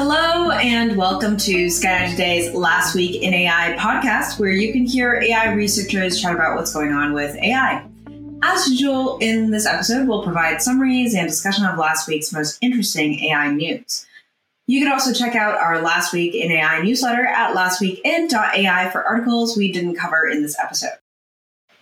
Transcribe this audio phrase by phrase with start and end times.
[0.00, 5.20] Hello, and welcome to Sky Today's Last Week in AI podcast, where you can hear
[5.20, 7.84] AI researchers chat about what's going on with AI.
[8.40, 13.18] As usual, in this episode, we'll provide summaries and discussion of last week's most interesting
[13.24, 14.06] AI news.
[14.68, 19.56] You can also check out our Last Week in AI newsletter at lastweekin.ai for articles
[19.56, 20.96] we didn't cover in this episode.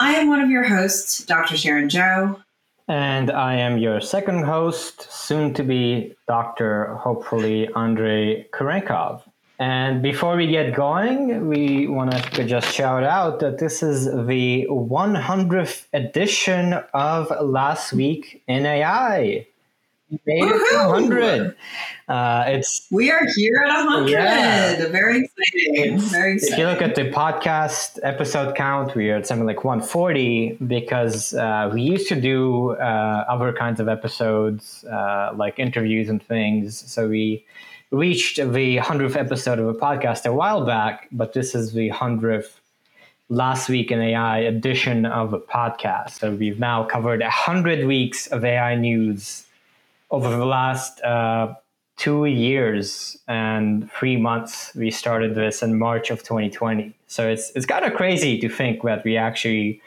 [0.01, 1.59] I am one of your hosts, Dr.
[1.59, 2.43] Sharon Zhou.
[2.89, 6.95] And I am your second host, soon to be Dr.
[6.95, 9.23] hopefully Andrei Kurenkov.
[9.59, 14.67] And before we get going, we want to just shout out that this is the
[14.69, 19.47] 100th edition of Last Week in AI.
[20.11, 21.57] We made it to 100.
[22.09, 24.09] Uh, it's we are here at 100.
[24.09, 24.87] Yeah.
[24.89, 25.99] Very exciting.
[25.99, 26.53] Very exciting.
[26.53, 31.35] If you look at the podcast episode count, we are at something like 140 because
[31.35, 36.85] uh, we used to do uh, other kinds of episodes uh, like interviews and things.
[36.87, 37.45] So we
[37.91, 42.51] reached the 100th episode of a podcast a while back, but this is the 100th
[43.29, 46.11] last week in AI edition of a podcast.
[46.11, 49.46] So we've now covered 100 weeks of AI news
[50.11, 51.55] over the last uh,
[51.97, 54.75] two years and three months.
[54.75, 56.95] We started this in March of 2020.
[57.07, 59.81] So it's it's kind of crazy to think that we actually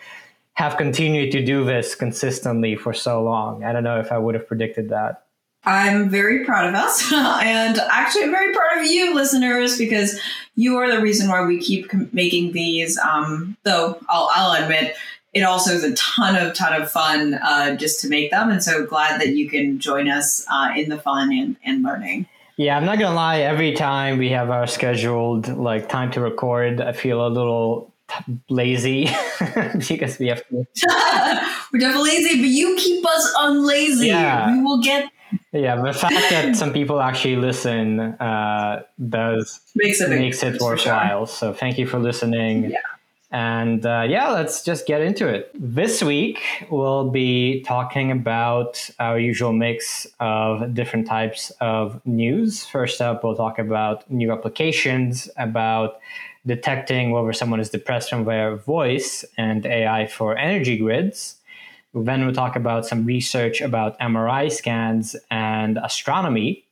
[0.53, 3.63] have continued to do this consistently for so long.
[3.63, 5.23] I don't know if I would have predicted that.
[5.65, 10.19] I'm very proud of us, and actually, I'm very proud of you, listeners, because
[10.55, 12.97] you are the reason why we keep making these.
[12.97, 14.95] Um, though I'll, I'll admit,
[15.33, 18.49] it also is a ton of ton of fun uh, just to make them.
[18.49, 22.27] And so glad that you can join us uh, in the fun and, and learning.
[22.57, 26.81] Yeah i'm not gonna lie every time we have our scheduled like time to record
[26.81, 29.05] i feel a little t- lazy
[29.87, 30.67] because we have to
[31.71, 34.07] we're definitely lazy but you keep us unlazy.
[34.07, 34.51] Yeah.
[34.51, 35.09] we will get
[35.53, 41.27] yeah the fact that some people actually listen uh, does makes it, makes it worthwhile.
[41.27, 42.71] So thank you for listening.
[42.71, 42.79] Yeah
[43.31, 45.51] and uh, yeah, let's just get into it.
[45.53, 46.39] This week,
[46.71, 52.65] we'll be talking about our usual mix of different types of news.
[52.65, 55.99] First up, we'll talk about new applications, about
[56.47, 61.35] detecting whether someone is depressed from their voice and AI for energy grids.
[61.93, 66.65] Then we'll talk about some research about MRI scans and astronomy.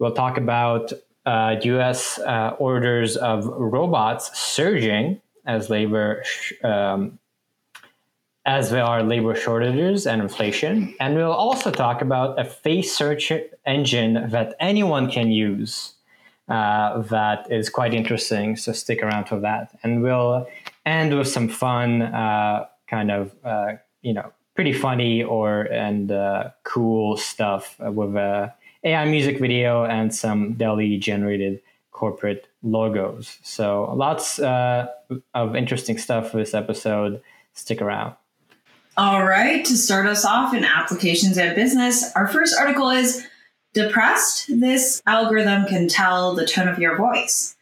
[0.00, 0.92] We'll talk about
[1.24, 6.22] uh, US uh, orders of robots surging as labor
[6.62, 7.18] um,
[8.46, 10.94] as there are labor shortages and inflation.
[11.00, 13.32] And we'll also talk about a face search
[13.64, 15.94] engine that anyone can use
[16.48, 18.56] uh, that is quite interesting.
[18.56, 19.78] So stick around for that.
[19.82, 20.46] And we'll
[20.84, 23.72] end with some fun, uh, kind of, uh,
[24.02, 28.52] you know, pretty funny or and uh, cool stuff with a
[28.84, 33.38] AI music video and some DALL-E generated corporate logos.
[33.42, 34.88] So lots uh,
[35.34, 37.22] of interesting stuff for this episode.
[37.52, 38.14] Stick around.
[38.96, 43.26] All right, to start us off in applications and business, our first article is
[43.72, 44.46] Depressed.
[44.60, 47.56] This algorithm can tell the tone of your voice.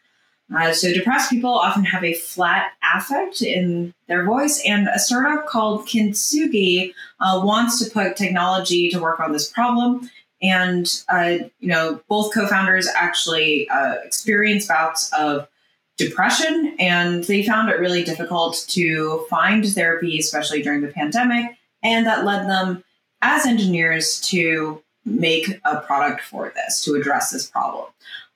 [0.54, 5.46] Uh, so, depressed people often have a flat affect in their voice, and a startup
[5.46, 10.10] called Kintsugi uh, wants to put technology to work on this problem
[10.42, 15.48] and, uh, you know, both co founders actually uh, experienced bouts of
[15.96, 21.56] depression, and they found it really difficult to find therapy, especially during the pandemic.
[21.82, 22.84] And that led them,
[23.20, 27.86] as engineers, to make a product for this, to address this problem.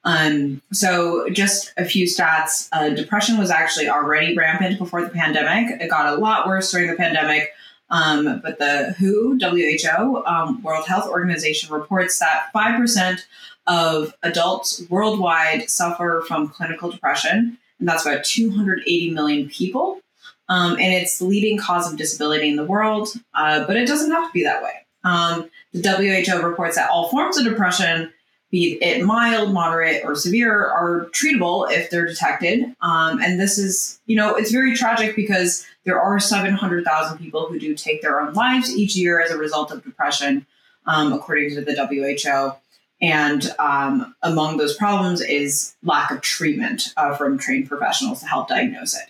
[0.04, 5.80] Um, so, just a few stats uh, depression was actually already rampant before the pandemic.
[5.80, 7.50] It got a lot worse during the pandemic.
[7.90, 13.20] Um, but the WHO, WHO, um, World Health Organization, reports that 5%
[13.66, 20.00] of adults worldwide suffer from clinical depression, and that's about 280 million people.
[20.48, 24.12] Um, and it's the leading cause of disability in the world, uh, but it doesn't
[24.12, 24.86] have to be that way.
[25.02, 28.12] Um, the WHO reports that all forms of depression,
[28.50, 32.74] be it mild, moderate, or severe, are treatable if they're detected.
[32.80, 37.58] Um, and this is, you know, it's very tragic because there are 700,000 people who
[37.58, 40.44] do take their own lives each year as a result of depression,
[40.84, 42.56] um, according to the WHO.
[43.00, 48.48] And um, among those problems is lack of treatment uh, from trained professionals to help
[48.48, 49.08] diagnose it.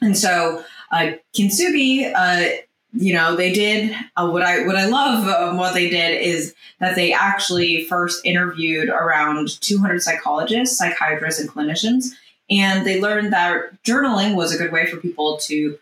[0.00, 2.62] And so, uh, Kintsugi, uh,
[2.92, 6.54] you know, they did uh, what I what I love um, what they did is
[6.78, 12.14] that they actually first interviewed around 200 psychologists, psychiatrists, and clinicians,
[12.48, 15.78] and they learned that journaling was a good way for people to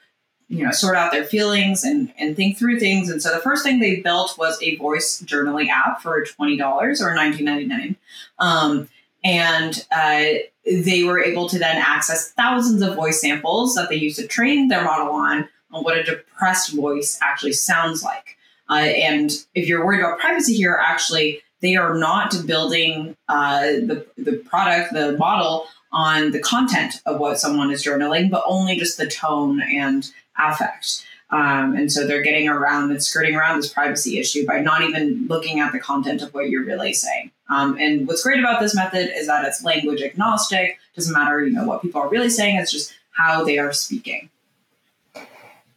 [0.48, 3.62] you know sort out their feelings and and think through things and so the first
[3.62, 7.96] thing they built was a voice journaling app for $20 or $19.99
[8.38, 8.88] um,
[9.24, 10.24] and uh,
[10.64, 14.68] they were able to then access thousands of voice samples that they used to train
[14.68, 18.36] their model on on what a depressed voice actually sounds like.
[18.70, 24.06] Uh, and if you're worried about privacy here, actually, they are not building uh, the,
[24.16, 28.98] the product, the model on the content of what someone is journaling, but only just
[28.98, 31.04] the tone and affect.
[31.30, 35.26] Um, and so they're getting around and skirting around this privacy issue by not even
[35.28, 37.30] looking at the content of what you're really saying.
[37.50, 40.78] Um, and what's great about this method is that it's language agnostic.
[40.94, 42.56] Doesn't matter, you know, what people are really saying.
[42.56, 44.30] It's just how they are speaking.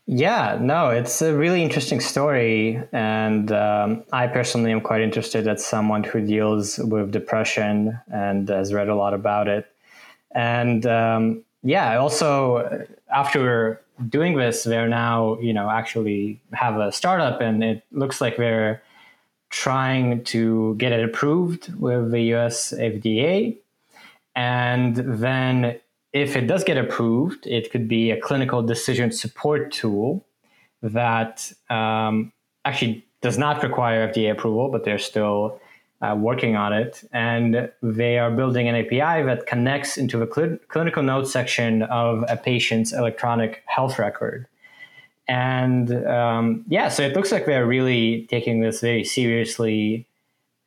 [0.08, 2.81] Yeah, no, it's a really interesting story.
[2.92, 8.74] And um, I personally am quite interested as someone who deals with depression and has
[8.74, 9.72] read a lot about it.
[10.31, 17.42] And um, yeah, also after doing this, they're now, you know, actually have a startup
[17.42, 18.81] and it looks like they're
[19.50, 23.57] trying to get it approved with the US FDA.
[24.36, 25.80] And then
[26.13, 30.25] if it does get approved, it could be a clinical decision support tool
[30.81, 32.33] that um,
[32.65, 35.61] actually does not require FDA approval, but they're still
[36.01, 37.03] uh, working on it.
[37.13, 42.24] And they are building an API that connects into the cl- clinical notes section of
[42.27, 44.48] a patient's electronic health record.
[45.27, 50.07] And um, yeah, so it looks like they're really taking this very seriously.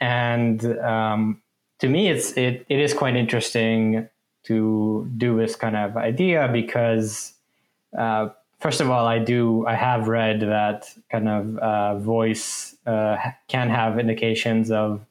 [0.00, 1.42] And um,
[1.80, 4.08] to me, it's it, it is quite interesting
[4.44, 7.32] to do this kind of idea because
[7.98, 8.28] uh,
[8.60, 13.16] first of all i do i have read that kind of uh, voice uh,
[13.48, 15.04] can have indications of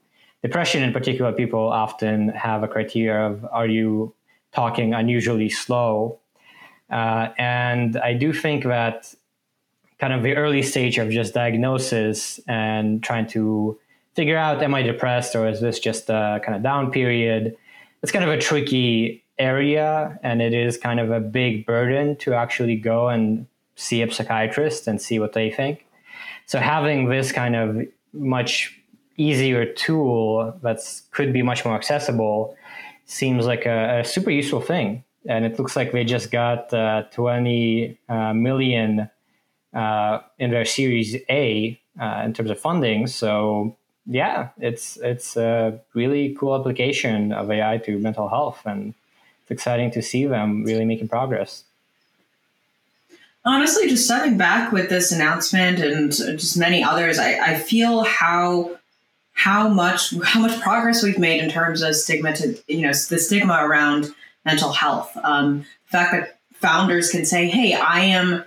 [0.44, 4.14] depression in particular people often have a criteria of are you
[4.52, 6.20] talking unusually slow
[6.92, 9.14] uh, and i do think that
[10.00, 13.78] kind of the early stage of just diagnosis and trying to
[14.14, 17.56] figure out am i depressed or is this just a kind of down period
[18.04, 22.34] it's kind of a tricky area and it is kind of a big burden to
[22.34, 25.86] actually go and see a psychiatrist and see what they think.
[26.46, 27.82] So having this kind of
[28.14, 28.80] much
[29.18, 30.80] easier tool that
[31.12, 32.56] could be much more accessible
[33.06, 35.04] seems like a, a super useful thing.
[35.28, 39.10] And it looks like they just got uh, 20 uh, million
[39.74, 43.08] uh, in their Series A uh, in terms of funding.
[43.08, 43.76] So
[44.06, 48.94] yeah, it's it's a really cool application of AI to mental health and
[49.42, 51.64] it's exciting to see them really making progress.
[53.46, 58.78] Honestly, just stepping back with this announcement and just many others, I, I feel how
[59.44, 63.20] how much how much progress we've made in terms of stigma to you know the
[63.20, 64.14] stigma around
[64.46, 65.16] mental health.
[65.24, 68.46] Um, the fact that founders can say, "Hey, I am."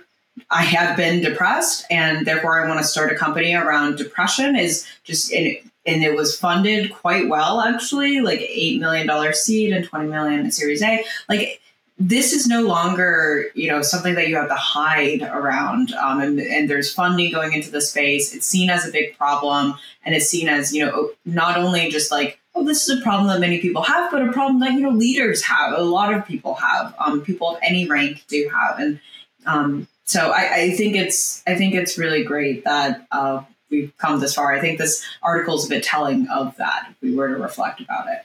[0.51, 4.55] I have been depressed, and therefore I want to start a company around depression.
[4.55, 10.09] Is just and it was funded quite well actually like $8 million seed and 20
[10.09, 11.61] million series a like
[11.99, 16.39] this is no longer you know something that you have to hide around um, and,
[16.39, 19.73] and there's funding going into the space it's seen as a big problem
[20.05, 23.27] and it's seen as you know not only just like oh this is a problem
[23.27, 26.25] that many people have but a problem that you know leaders have a lot of
[26.25, 28.99] people have um, people of any rank do have and
[29.45, 34.19] um, so I, I, think it's i think it's really great that uh, we've come
[34.19, 34.53] this far.
[34.53, 37.81] I think this article is a bit telling of that if we were to reflect
[37.81, 38.23] about it.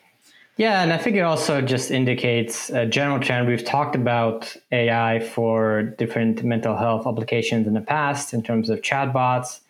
[0.56, 3.48] Yeah, and I think it also just indicates a general trend.
[3.48, 8.82] We've talked about AI for different mental health applications in the past in terms of
[8.82, 9.60] chatbots.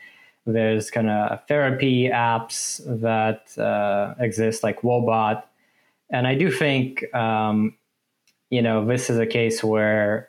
[0.44, 5.44] There's kind of therapy apps that uh, exist, like Woebot.
[6.10, 7.76] And I do think, um,
[8.50, 10.28] you know, this is a case where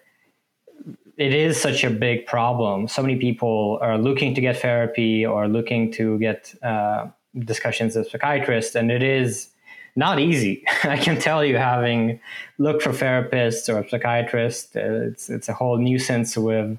[1.17, 2.87] it is such a big problem.
[2.87, 7.07] So many people are looking to get therapy or looking to get uh,
[7.39, 9.49] discussions with psychiatrists, and it is
[9.95, 10.63] not easy.
[10.83, 12.19] I can tell you, having
[12.57, 16.77] looked for therapists or psychiatrists, uh, it's it's a whole nuisance with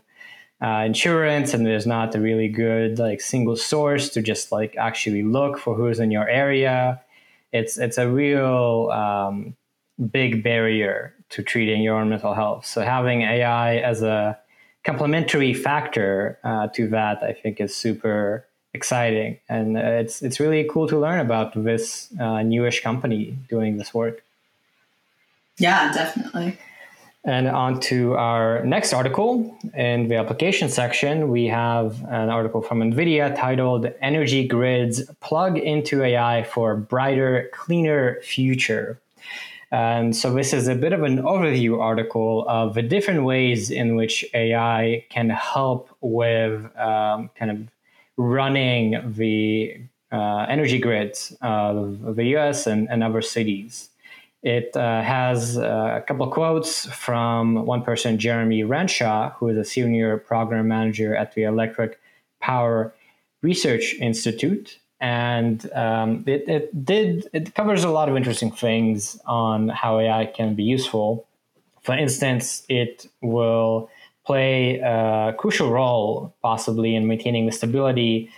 [0.62, 5.22] uh, insurance, and there's not a really good like single source to just like actually
[5.22, 7.00] look for who's in your area.
[7.52, 9.56] It's it's a real um,
[10.10, 12.66] big barrier to treating your own mental health.
[12.66, 14.38] So having AI as a
[14.84, 20.68] complementary factor uh, to that, I think, is super exciting, and uh, it's it's really
[20.70, 24.22] cool to learn about this uh, newish company doing this work.
[25.58, 26.58] Yeah, definitely.
[27.26, 29.56] And on to our next article.
[29.72, 36.02] In the application section, we have an article from NVIDIA titled Energy Grids Plug into
[36.02, 39.00] AI for Brighter, Cleaner Future.
[39.70, 43.96] And so this is a bit of an overview article of the different ways in
[43.96, 47.58] which AI can help with um, kind of
[48.16, 49.76] running the
[50.12, 53.90] uh, energy grids of the US and, and other cities.
[54.44, 59.64] It uh, has uh, a couple quotes from one person, Jeremy Renshaw, who is a
[59.64, 61.98] senior program manager at the Electric
[62.40, 62.94] Power
[63.40, 64.78] Research Institute.
[65.00, 70.26] And um, it, it did it covers a lot of interesting things on how AI
[70.26, 71.26] can be useful.
[71.82, 73.90] For instance, it will
[74.26, 78.30] play a crucial role, possibly, in maintaining the stability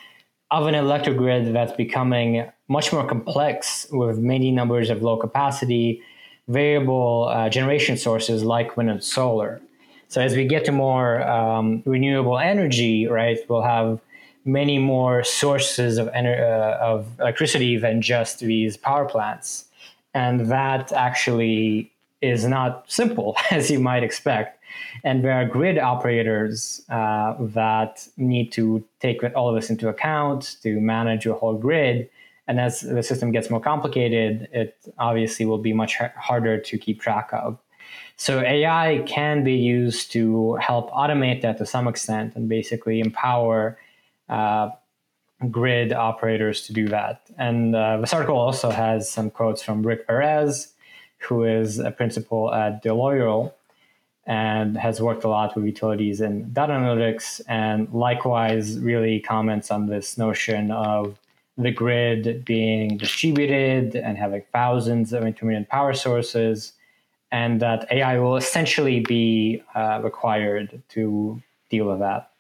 [0.50, 6.02] of an electric grid that's becoming much more complex with many numbers of low capacity,
[6.49, 9.61] variable uh, generation sources like wind and solar.
[10.09, 14.00] So as we get to more um, renewable energy, right, we'll have
[14.45, 19.64] many more sources of, ener- uh, of electricity than just these power plants.
[20.14, 24.56] And that actually is not simple, as you might expect.
[25.04, 30.56] And there are grid operators uh, that need to take all of this into account
[30.62, 32.09] to manage a whole grid.
[32.49, 37.00] And as the system gets more complicated, it obviously will be much harder to keep
[37.00, 37.59] track of.
[38.16, 43.78] So AI can be used to help automate that to some extent and basically empower
[44.28, 44.71] uh,
[45.50, 47.23] grid operators to do that.
[47.37, 50.73] And uh, this article also has some quotes from Rick Perez,
[51.18, 53.52] who is a principal at Deloitte
[54.26, 59.87] and has worked a lot with utilities and data analytics, and likewise really comments on
[59.87, 61.18] this notion of
[61.56, 66.73] the grid being distributed and having thousands of intermittent power sources,
[67.30, 71.40] and that AI will essentially be uh, required to
[71.71, 72.30] deal with that.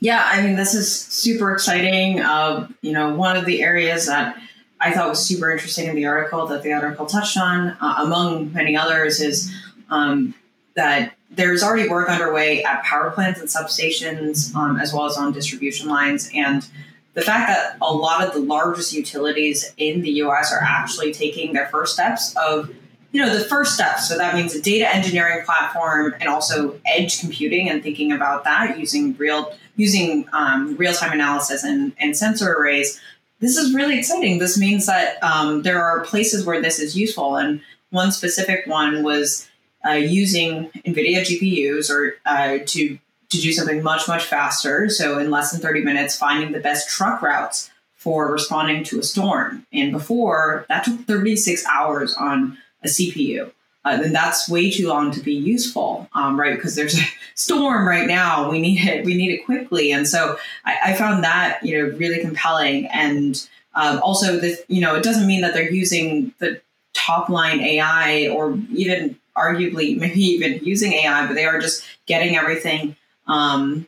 [0.00, 2.20] Yeah, I mean, this is super exciting.
[2.20, 4.36] Uh, you know, one of the areas that
[4.80, 8.52] I thought was super interesting in the article that the article touched on, uh, among
[8.52, 9.54] many others, is
[9.88, 10.34] um,
[10.74, 15.32] that there's already work underway at power plants and substations, um, as well as on
[15.32, 16.30] distribution lines.
[16.34, 16.66] And
[17.14, 21.54] the fact that a lot of the largest utilities in the US are actually taking
[21.54, 22.70] their first steps of
[23.12, 27.18] you know the first steps so that means a data engineering platform and also edge
[27.18, 33.00] computing and thinking about that using real using um, real-time analysis and, and sensor arrays
[33.40, 34.38] this is really exciting.
[34.38, 39.02] This means that um, there are places where this is useful and one specific one
[39.02, 39.48] was
[39.86, 44.88] uh, using nvidia gpus or uh, to to do something much much faster.
[44.88, 49.02] So in less than 30 minutes finding the best truck routes for responding to a
[49.02, 49.66] storm.
[49.72, 53.50] And before that took 36 hours on a CPU.
[53.86, 56.56] Uh, then that's way too long to be useful, um, right?
[56.56, 57.04] Because there's a
[57.36, 58.50] storm right now.
[58.50, 59.04] We need it.
[59.04, 62.86] We need it quickly, and so I, I found that you know really compelling.
[62.86, 66.60] And um, also, the you know it doesn't mean that they're using the
[66.94, 72.36] top line AI or even arguably maybe even using AI, but they are just getting
[72.36, 72.96] everything
[73.28, 73.86] um,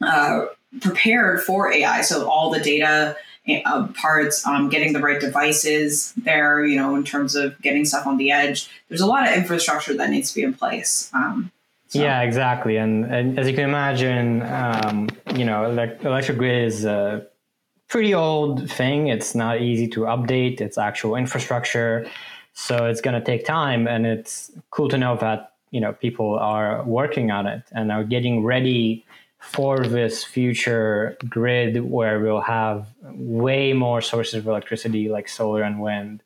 [0.00, 0.46] uh,
[0.80, 2.02] prepared for AI.
[2.02, 7.04] So all the data uh, parts, um, getting the right devices there, you know, in
[7.04, 8.70] terms of getting stuff on the edge.
[8.88, 11.10] There's a lot of infrastructure that needs to be in place.
[11.12, 11.52] Um,
[11.88, 12.00] so.
[12.00, 12.76] Yeah, exactly.
[12.76, 17.26] And, and, as you can imagine, um, you know, electric grid is a
[17.88, 19.08] pretty old thing.
[19.08, 22.06] It's not easy to update its actual infrastructure.
[22.54, 23.86] So it's going to take time.
[23.86, 28.04] And it's cool to know that, you know, people are working on it and are
[28.04, 29.03] getting ready
[29.44, 35.80] for this future grid where we'll have way more sources of electricity like solar and
[35.80, 36.22] wind.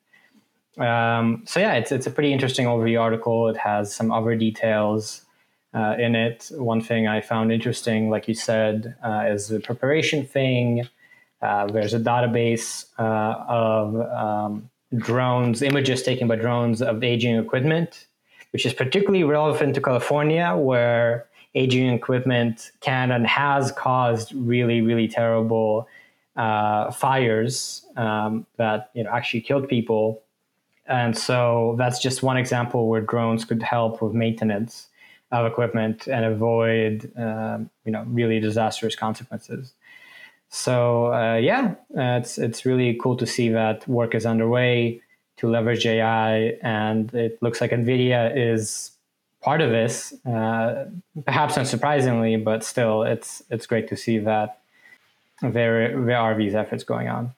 [0.79, 3.49] Um, so yeah, it's it's a pretty interesting overview article.
[3.49, 5.23] It has some other details
[5.75, 6.51] uh, in it.
[6.55, 10.89] One thing I found interesting, like you said, uh, is the preparation thing.
[11.43, 18.07] Uh, there's a database uh, of um, drones, images taken by drones of aging equipment,
[18.53, 25.09] which is particularly relevant to California, where aging equipment can and has caused really, really
[25.09, 25.89] terrible
[26.37, 30.23] uh, fires um, that you know actually killed people.
[30.87, 34.89] And so that's just one example where drones could help with maintenance
[35.31, 39.75] of equipment and avoid um, you know really disastrous consequences.
[40.49, 45.03] So uh, yeah, uh, it's it's really cool to see that work is underway
[45.39, 48.93] to leverage AI, and it looks like Nvidia is
[49.43, 50.87] part of this, uh,
[51.25, 54.61] perhaps unsurprisingly, but still, it's it's great to see that
[55.43, 57.33] there there are these efforts going on.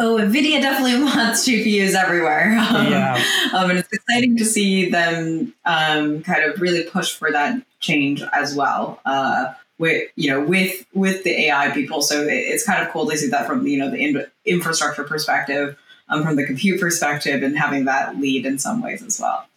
[0.00, 2.56] Oh, NVIDIA definitely wants GPUs everywhere.
[2.68, 3.24] Um, yeah.
[3.54, 8.22] Um, and it's exciting to see them um, kind of really push for that change
[8.32, 9.00] as well.
[9.04, 13.16] Uh, with you know with with the AI people, so it's kind of cool to
[13.16, 15.76] see that from you know the in- infrastructure perspective,
[16.08, 19.47] um, from the compute perspective, and having that lead in some ways as well.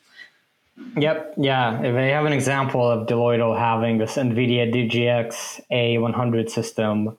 [0.97, 1.35] Yep.
[1.37, 1.81] Yeah.
[1.81, 7.17] If they have an example of Deloitte having this NVIDIA DGX A100 system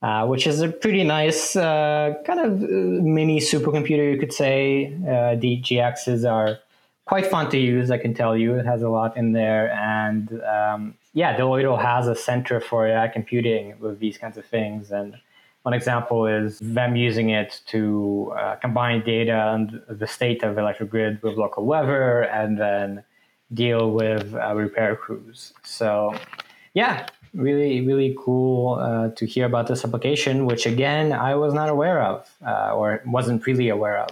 [0.00, 4.94] uh, which is a pretty nice uh, kind of uh, mini supercomputer, you could say.
[5.02, 6.58] Uh, the DGXs are
[7.04, 8.54] quite fun to use, I can tell you.
[8.54, 9.72] It has a lot in there.
[9.72, 14.92] And um, yeah, Deloitte has a center for AI computing with these kinds of things.
[14.92, 15.16] And
[15.62, 20.60] one example is them using it to uh, combine data and the state of the
[20.60, 23.04] electric grid with local weather and then
[23.52, 25.52] deal with uh, repair crews.
[25.64, 26.14] So,
[26.74, 31.68] yeah, really, really cool uh, to hear about this application, which again, I was not
[31.68, 34.10] aware of uh, or wasn't really aware of.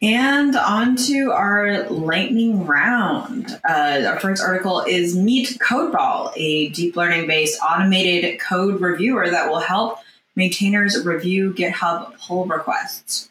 [0.00, 3.58] And on to our lightning round.
[3.68, 9.50] Uh, our first article is Meet CodeBall, a deep learning based automated code reviewer that
[9.50, 9.98] will help
[10.38, 13.28] maintainers review GitHub pull requests.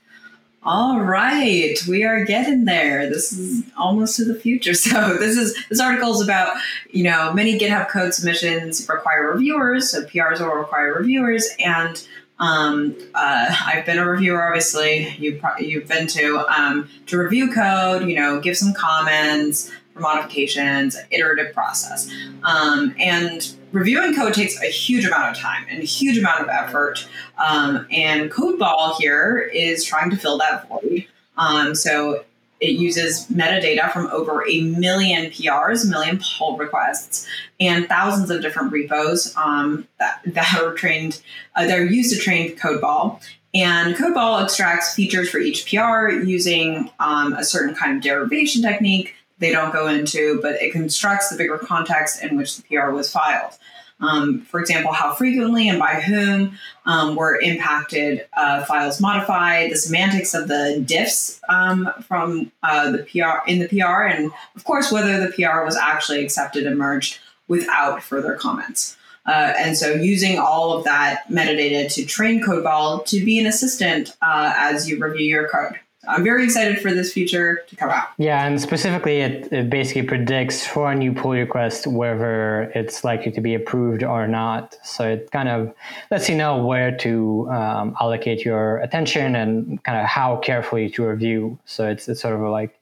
[0.62, 3.10] All right, we are getting there.
[3.10, 4.74] This is almost to the future.
[4.74, 6.58] So this is this article is about
[6.92, 12.06] you know many GitHub code submissions require reviewers, so PRs will require reviewers, and
[12.40, 15.16] um, uh, I've been a reviewer, obviously.
[15.18, 20.98] You you've been to um, to review code, you know, give some comments for modifications,
[21.10, 22.12] iterative process,
[22.44, 26.50] um, and reviewing code takes a huge amount of time and a huge amount of
[26.50, 27.08] effort.
[27.38, 31.06] Um, and CodeBall here is trying to fill that void.
[31.38, 32.24] Um, so
[32.60, 37.28] it uses metadata from over a million PRs, a million pull requests,
[37.60, 41.22] and thousands of different repos um, that, that are trained,
[41.56, 43.22] uh, that are used to train CodeBall.
[43.54, 49.16] And CodeBall extracts features for each PR using um, a certain kind of derivation technique
[49.40, 53.12] they don't go into, but it constructs the bigger context in which the PR was
[53.12, 53.54] filed.
[54.00, 59.76] Um, for example, how frequently and by whom um, were impacted uh, files modified, the
[59.76, 64.92] semantics of the diffs um, from uh, the PR in the PR, and of course
[64.92, 68.98] whether the PR was actually accepted and merged without further comments.
[69.26, 74.16] Uh, and so, using all of that metadata to train CodeBall to be an assistant
[74.22, 75.80] uh, as you review your code.
[76.08, 78.08] I'm very excited for this feature to come out.
[78.18, 83.32] Yeah, and specifically, it, it basically predicts for a new pull request whether it's likely
[83.32, 84.78] to be approved or not.
[84.84, 85.74] So it kind of
[86.10, 91.06] lets you know where to um, allocate your attention and kind of how carefully to
[91.06, 91.60] review.
[91.66, 92.80] So it's, it's sort of like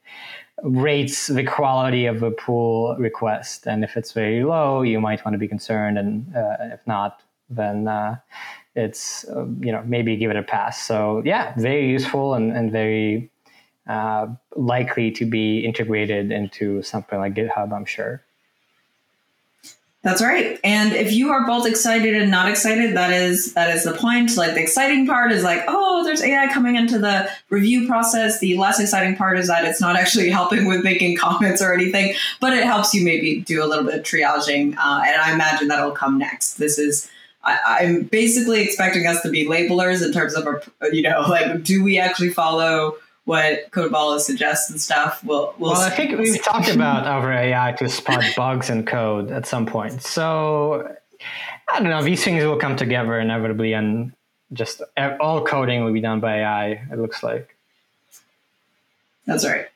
[0.63, 3.67] rates the quality of a pull request.
[3.67, 5.97] And if it's very low, you might want to be concerned.
[5.97, 8.17] And uh, if not, then uh,
[8.75, 10.81] it's uh, you know maybe give it a pass.
[10.81, 13.29] So yeah, very useful and, and very
[13.88, 17.71] uh, likely to be integrated into something like GitHub.
[17.71, 18.23] I'm sure.
[20.05, 20.59] That's right.
[20.63, 24.38] And if you are both excited and not excited, that is that is the point.
[24.38, 28.39] Like the exciting part is like, oh, there's AI coming into the review process.
[28.39, 32.13] The less exciting part is that it's not actually helping with making comments or anything,
[32.39, 34.77] but it helps you maybe do a little bit of triaging.
[34.77, 36.59] Uh, and I imagine that'll come next.
[36.59, 37.09] This is
[37.45, 41.63] I, am basically expecting us to be labelers in terms of, our, you know, like,
[41.63, 45.23] do we actually follow what CodeBall suggests and stuff?
[45.23, 49.31] We'll, we'll, well I think we've talked about our AI to spot bugs in code
[49.31, 50.01] at some point.
[50.01, 50.95] So
[51.71, 52.03] I don't know.
[52.03, 54.13] These things will come together inevitably, and
[54.53, 54.81] just
[55.19, 56.69] all coding will be done by AI.
[56.91, 57.55] It looks like.
[59.25, 59.67] That's right.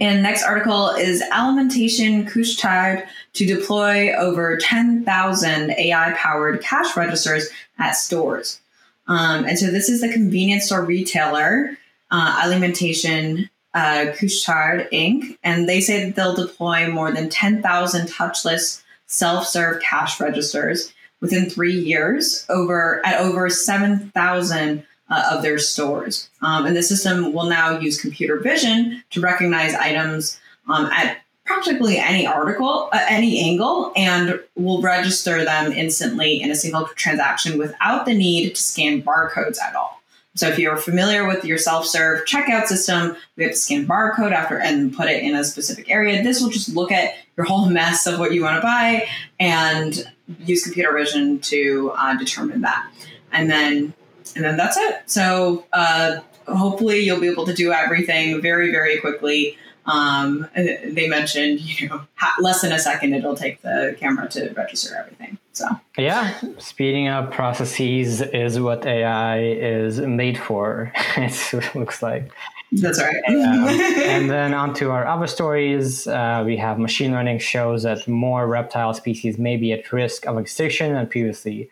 [0.00, 8.60] And next article is Alimentation Couche-Tard to deploy over 10,000 AI-powered cash registers at stores.
[9.06, 11.76] Um, and so this is the convenience store retailer,
[12.10, 15.38] uh, Alimentation uh, Couche-Tard Inc.
[15.42, 21.74] And they say that they'll deploy more than 10,000 touchless self-serve cash registers within three
[21.74, 26.28] years over at over 7,000 uh, of their stores.
[26.42, 31.96] Um, and the system will now use computer vision to recognize items um, at practically
[31.98, 38.04] any article, uh, any angle, and will register them instantly in a single transaction without
[38.04, 39.98] the need to scan barcodes at all.
[40.34, 44.58] So if you're familiar with your self-serve checkout system, we have to scan barcode after
[44.60, 46.22] and put it in a specific area.
[46.22, 49.08] This will just look at your whole mess of what you want to buy
[49.40, 50.04] and
[50.44, 52.88] use computer vision to uh, determine that.
[53.32, 53.94] And then
[54.34, 55.02] and then that's it.
[55.06, 59.56] So uh, hopefully you'll be able to do everything very, very quickly.
[59.86, 62.02] Um, they mentioned, you know,
[62.40, 65.38] less than a second it'll take the camera to register everything.
[65.52, 70.92] So yeah, speeding up processes is what AI is made for.
[71.16, 72.30] it looks like.
[72.70, 73.16] That's right.
[73.28, 73.34] um,
[73.68, 76.06] and then on to our other stories.
[76.06, 80.38] Uh, we have machine learning shows that more reptile species may be at risk of
[80.38, 81.70] extinction than previously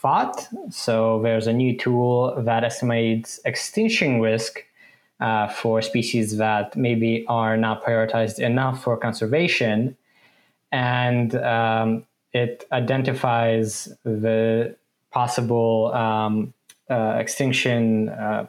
[0.00, 0.48] thought.
[0.70, 4.64] So there's a new tool that estimates extinction risk
[5.20, 9.96] uh, for species that maybe are not prioritized enough for conservation.
[10.70, 14.76] And um, it identifies the
[15.10, 16.54] possible um,
[16.90, 18.10] uh, extinction.
[18.10, 18.46] Uh,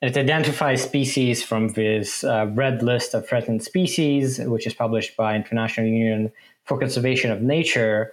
[0.00, 5.34] it identifies species from this uh, red list of threatened species, which is published by
[5.34, 6.32] International Union
[6.64, 8.12] for Conservation of Nature.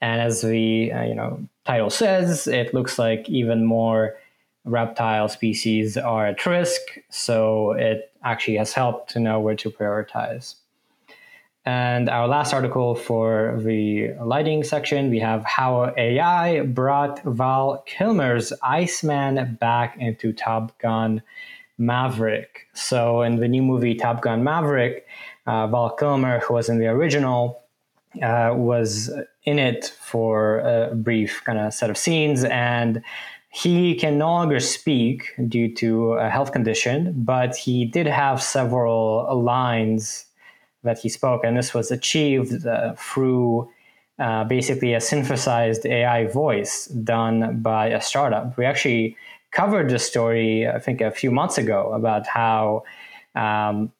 [0.00, 4.16] And as the uh, you know title says, it looks like even more
[4.64, 6.80] reptile species are at risk.
[7.10, 10.56] So it actually has helped to know where to prioritize.
[11.64, 18.54] And our last article for the lighting section, we have how AI brought Val Kilmer's
[18.62, 21.22] Iceman back into Top Gun
[21.76, 22.68] Maverick.
[22.72, 25.06] So in the new movie Top Gun Maverick,
[25.46, 27.60] uh, Val Kilmer, who was in the original,
[28.22, 29.10] uh, was
[29.48, 33.02] in it for a brief kind of set of scenes and
[33.50, 39.42] he can no longer speak due to a health condition, but he did have several
[39.42, 40.26] lines
[40.84, 43.68] that he spoke, and this was achieved uh, through
[44.18, 48.56] uh, basically a synthesized AI voice done by a startup.
[48.58, 49.16] We actually
[49.50, 52.84] covered this story, I think, a few months ago about how
[53.34, 53.92] um,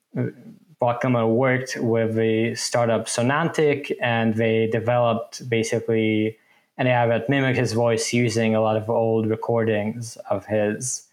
[0.80, 6.38] worked with the startup Sonantic, and they developed basically
[6.78, 11.08] an AI that mimicked his voice using a lot of old recordings of his.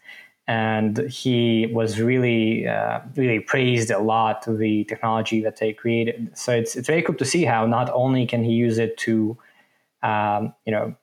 [0.48, 6.30] And he was really, uh, really praised a lot the technology that they created.
[6.38, 9.36] So it's it's very cool to see how not only can he use it to,
[10.04, 10.94] um, you know,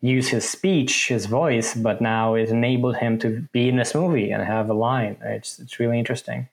[0.00, 4.30] use his speech, his voice, but now it enabled him to be in this movie
[4.30, 5.18] and have a line.
[5.22, 6.48] It's it's really interesting.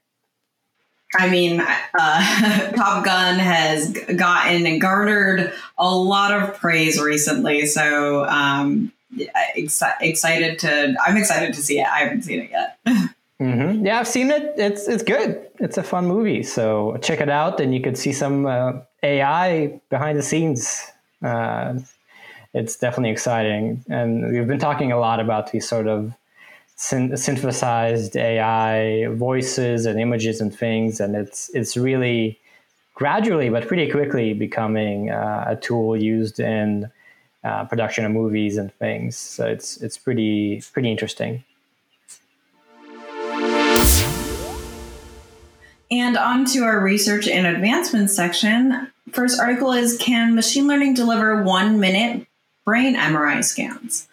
[1.17, 7.65] I mean, uh, Top Gun has gotten and garnered a lot of praise recently.
[7.65, 8.91] So, um,
[9.55, 11.87] ex- excited to, I'm excited to see it.
[11.87, 12.77] I haven't seen it yet.
[13.41, 13.87] Mm-hmm.
[13.87, 14.53] Yeah, I've seen it.
[14.55, 15.41] It's it's good.
[15.59, 16.43] It's a fun movie.
[16.43, 20.85] So check it out, and you could see some uh, AI behind the scenes.
[21.23, 21.79] Uh,
[22.53, 26.13] it's definitely exciting, and we've been talking a lot about these sort of
[26.81, 32.39] synthesized AI voices and images and things, and it's it's really
[32.95, 36.91] gradually but pretty quickly becoming uh, a tool used in
[37.43, 39.15] uh, production of movies and things.
[39.15, 41.43] So it's it's pretty pretty interesting.
[45.91, 48.87] And on to our research and advancements section.
[49.11, 52.25] First article is Can machine learning deliver one minute
[52.65, 54.07] brain MRI scans?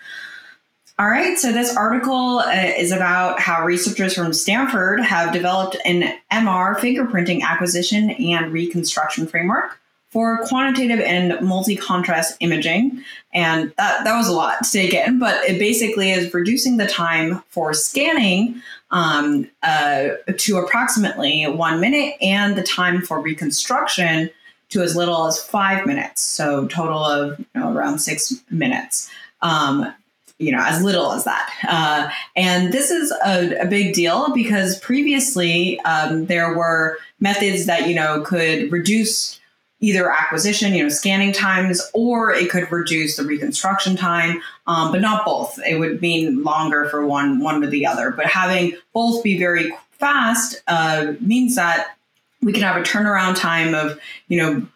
[1.01, 6.19] All right, so this article uh, is about how researchers from Stanford have developed an
[6.33, 9.79] MR fingerprinting acquisition and reconstruction framework
[10.11, 13.05] for quantitative and multi-contrast imaging.
[13.33, 16.87] And that, that was a lot to take in, but it basically is reducing the
[16.89, 24.31] time for scanning um, uh, to approximately one minute and the time for reconstruction
[24.71, 26.23] to as little as five minutes.
[26.23, 29.09] So total of you know, around six minutes.
[29.43, 29.95] Um,
[30.39, 31.51] you know, as little as that.
[31.69, 37.89] Uh, and this is a, a, big deal because previously um, there were methods that,
[37.89, 39.41] you know, could reduce
[39.81, 45.01] either acquisition, you know, scanning times, or it could reduce the reconstruction time, um, but
[45.01, 45.59] not both.
[45.67, 48.11] It would mean longer for one, one or the other.
[48.11, 51.97] But having both be very fast uh, means that
[52.43, 53.99] we can have a turnaround time of,
[54.29, 54.67] you know,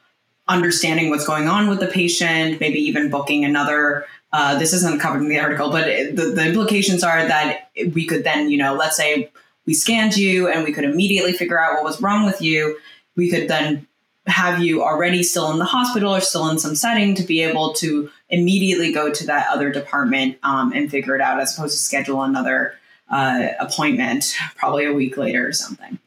[0.48, 5.21] understanding what's going on with the patient, maybe even booking another uh, this isn't covered
[5.21, 8.97] in the article, but the, the implications are that we could then, you know, let's
[8.97, 9.31] say
[9.66, 12.79] we scanned you and we could immediately figure out what was wrong with you.
[13.14, 13.87] We could then
[14.27, 17.75] have you already still in the hospital or still in some setting to be able
[17.75, 21.83] to immediately go to that other department um, and figure it out as opposed to
[21.83, 22.75] schedule another
[23.11, 25.99] uh, appointment probably a week later or something.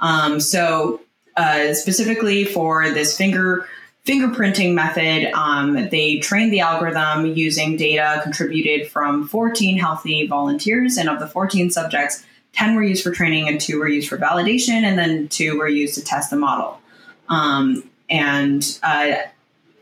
[0.00, 1.00] Um, so,
[1.36, 3.66] uh, specifically for this finger
[4.06, 10.96] fingerprinting method, um, they trained the algorithm using data contributed from 14 healthy volunteers.
[10.96, 14.18] And of the 14 subjects, 10 were used for training and two were used for
[14.18, 16.80] validation, and then two were used to test the model.
[17.28, 19.14] Um, and uh,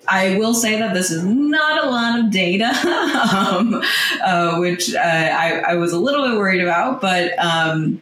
[0.09, 2.67] I will say that this is not a lot of data,
[3.35, 3.83] um,
[4.23, 8.01] uh, which uh, I, I, was a little bit worried about, but um,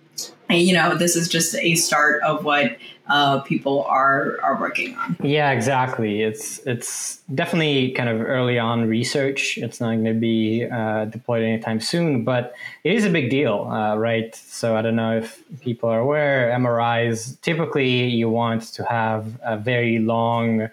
[0.51, 2.77] you know, this is just a start of what
[3.09, 5.17] uh, people are are working on.
[5.23, 6.23] Yeah, exactly.
[6.23, 9.59] It's it's definitely kind of early on research.
[9.59, 13.69] It's not going to be uh, deployed anytime soon, but it is a big deal,
[13.71, 14.35] uh, right?
[14.35, 16.53] So I don't know if people are aware.
[16.59, 20.69] MRIs typically you want to have a very long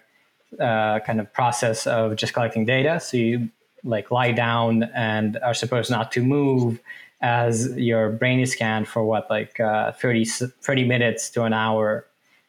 [0.59, 2.99] uh, kind of process of just collecting data.
[2.99, 3.49] So you
[3.83, 6.79] like lie down and are supposed not to move
[7.21, 12.05] as your brain is scanned for what like uh, 30, 30 minutes to an hour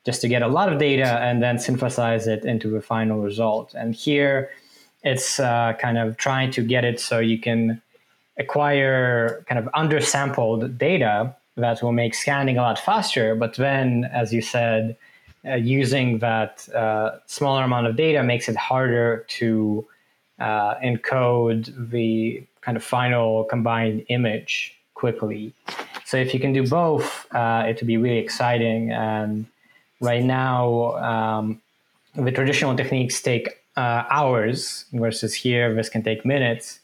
[0.07, 3.75] just to get a lot of data and then synthesize it into the final result.
[3.75, 4.51] And here,
[5.03, 7.83] it's uh, kind of trying to get it so you can
[8.39, 13.35] acquire kind of undersampled data that will make scanning a lot faster.
[13.35, 14.97] But then, as you said,
[15.45, 19.87] uh, using that uh, smaller amount of data makes it harder to
[20.39, 25.53] uh, encode the kind of final combined image quickly.
[26.05, 28.93] So if you can do both, uh, it would be really exciting.
[28.93, 29.47] And
[30.07, 31.61] right now, um,
[32.15, 36.81] the traditional techniques take uh, hours versus here this can take minutes.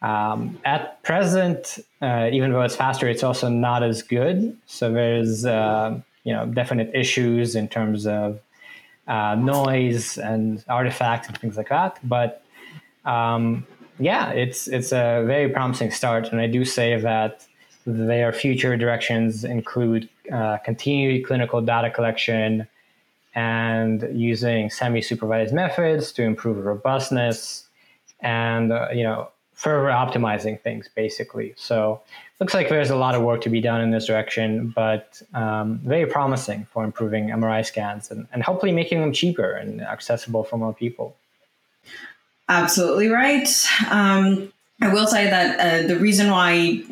[0.00, 4.56] Um, at present, uh, even though it's faster, it's also not as good.
[4.66, 8.40] So there's uh, you know definite issues in terms of
[9.06, 11.98] uh, noise and artifacts and things like that.
[12.02, 12.42] But
[13.04, 13.66] um,
[13.98, 17.46] yeah, it's it's a very promising start, and I do say that
[17.86, 22.66] their future directions include uh, continued clinical data collection
[23.34, 27.66] and using semi-supervised methods to improve robustness
[28.20, 31.54] and uh, you know further optimizing things basically.
[31.56, 32.00] So
[32.40, 35.78] looks like there's a lot of work to be done in this direction but um,
[35.84, 40.56] very promising for improving mri scans and, and hopefully making them cheaper and accessible for
[40.56, 41.14] more people.
[42.48, 43.48] Absolutely right.
[43.90, 46.82] Um, i will say that uh, the reason why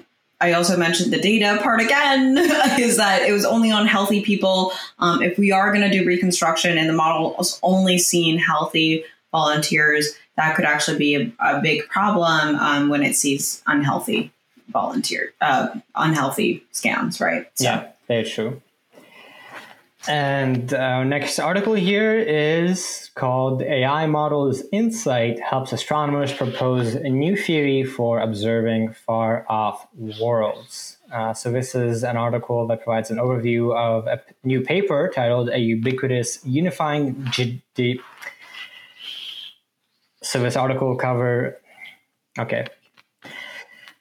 [0.40, 2.38] I also mentioned the data part again
[2.78, 4.72] is that it was only on healthy people.
[4.98, 9.04] Um, if we are going to do reconstruction and the model is only seeing healthy
[9.32, 14.30] volunteers, that could actually be a, a big problem um, when it sees unhealthy
[14.68, 17.50] volunteer, uh, unhealthy scans, right?
[17.54, 17.64] So.
[17.64, 18.62] Yeah, very true.
[20.08, 27.36] And our next article here is called AI Models Insight Helps Astronomers Propose a New
[27.36, 29.86] Theory for Observing Far Off
[30.18, 30.96] Worlds.
[31.12, 35.50] Uh, so, this is an article that provides an overview of a new paper titled
[35.50, 37.26] A Ubiquitous Unifying.
[37.30, 37.62] G-
[40.22, 41.60] so, this article cover.
[42.38, 42.66] Okay,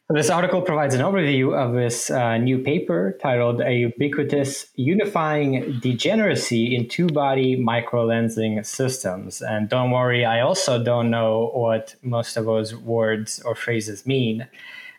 [0.09, 6.73] this article provides an overview of this uh, new paper titled A Ubiquitous Unifying Degeneracy
[6.73, 9.41] in Two Body Microlensing Systems.
[9.41, 14.47] And don't worry, I also don't know what most of those words or phrases mean.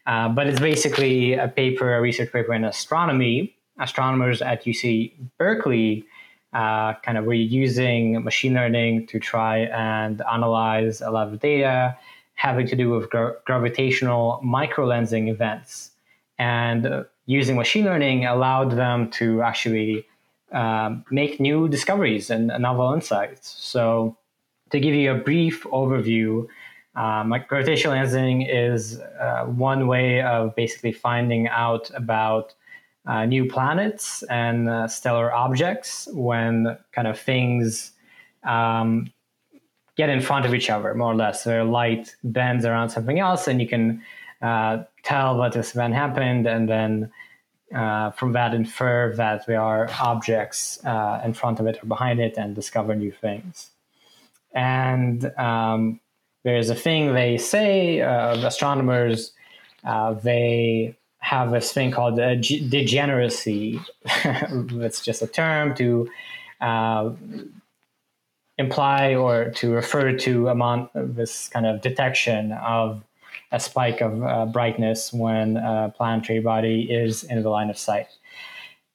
[0.07, 3.57] Uh, but it's basically a paper, a research paper in astronomy.
[3.81, 6.05] Astronomers at UC Berkeley
[6.53, 11.97] uh, kind of were using machine learning to try and analyze a lot of data
[12.38, 15.90] having to do with gra- gravitational microlensing events.
[16.38, 20.07] And uh, using machine learning allowed them to actually
[20.53, 23.57] um, make new discoveries and novel insights.
[23.59, 24.16] So,
[24.70, 26.46] to give you a brief overview,
[26.94, 32.55] um, gravitational lensing is uh, one way of basically finding out about
[33.07, 37.92] uh, new planets and uh, stellar objects when kind of things
[38.44, 39.12] um,
[39.99, 41.45] get in front of each other, more or less.
[41.45, 44.03] Their light bends around something else, and you can
[44.41, 47.11] uh, tell what this event happened, and then
[47.75, 52.21] uh, from that infer that there are objects uh, in front of it or behind
[52.21, 53.71] it, and discover new things.
[54.55, 56.01] And um,
[56.45, 59.33] there's a thing they say, uh, astronomers,
[59.85, 63.81] uh, they have this thing called degeneracy.
[64.05, 66.09] it's just a term to
[66.61, 67.11] uh,
[68.59, 73.03] imply or to refer to amount this kind of detection of
[73.53, 78.09] a spike of uh, brightness when a planetary body is in the line of sight.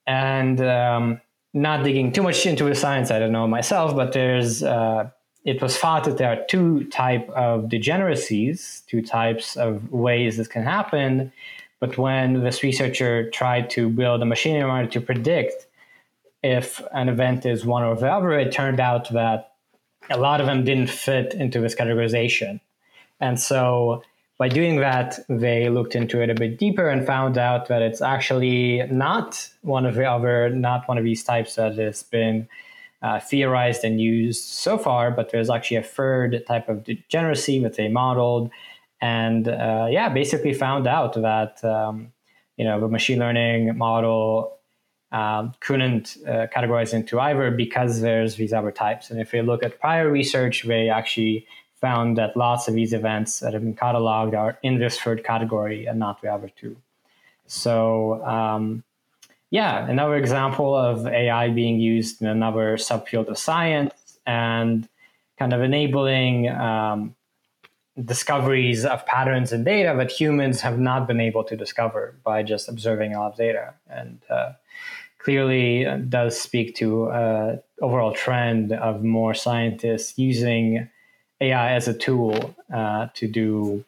[0.05, 1.21] And um,
[1.53, 5.09] not digging too much into the science, I don't know myself, but there's uh,
[5.45, 10.47] it was thought that there are two type of degeneracies, two types of ways this
[10.47, 11.31] can happen.
[11.79, 15.67] But when this researcher tried to build a machine learning to predict
[16.43, 19.52] if an event is one or the other, it turned out that
[20.09, 22.59] a lot of them didn't fit into this categorization.
[23.19, 24.03] And so
[24.37, 28.01] by doing that, they looked into it a bit deeper and found out that it's
[28.01, 32.47] actually not one of the other, not one of these types that has been
[33.01, 37.75] uh, theorized and used so far, but there's actually a third type of degeneracy that
[37.75, 38.49] they modeled.
[39.01, 42.13] And uh, yeah, basically found out that, um,
[42.57, 44.57] you know, the machine learning model
[45.13, 49.11] um, couldn't uh, categorize into either because there's these other types.
[49.11, 51.45] And if you look at prior research, they actually
[51.79, 55.85] found that lots of these events that have been cataloged are in this third category
[55.85, 56.75] and not the other two.
[57.45, 58.83] So, um,
[59.51, 64.89] yeah, another example of AI being used in another subfield of science and
[65.37, 67.15] kind of enabling um,
[68.03, 72.67] discoveries of patterns in data that humans have not been able to discover by just
[72.67, 73.75] observing a lot of data.
[73.87, 74.53] And uh,
[75.23, 80.89] clearly does speak to uh, overall trend of more scientists using
[81.39, 83.83] AI as a tool uh, to do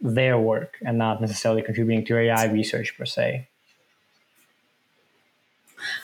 [0.00, 3.48] their work and not necessarily contributing to AI research per se.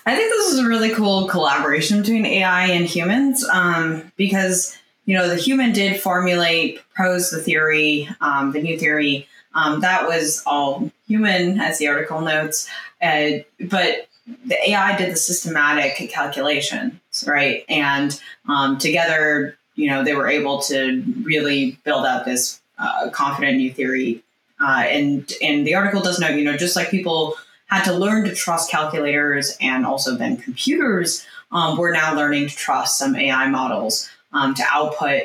[0.07, 5.17] I think this is a really cool collaboration between AI and humans um, because you
[5.17, 9.29] know the human did formulate, propose the theory, um, the new theory.
[9.55, 12.69] Um, that was all human, as the article notes,
[13.03, 16.95] uh, but the AI did the systematic calculations,
[17.27, 17.65] right?
[17.69, 23.59] And um, together, you know, they were able to really build out this uh, confident
[23.59, 24.23] new theory.
[24.61, 27.35] Uh, and and the article does note, you know, just like people
[27.67, 32.55] had to learn to trust calculators and also then computers, um, we're now learning to
[32.55, 35.23] trust some AI models um, to output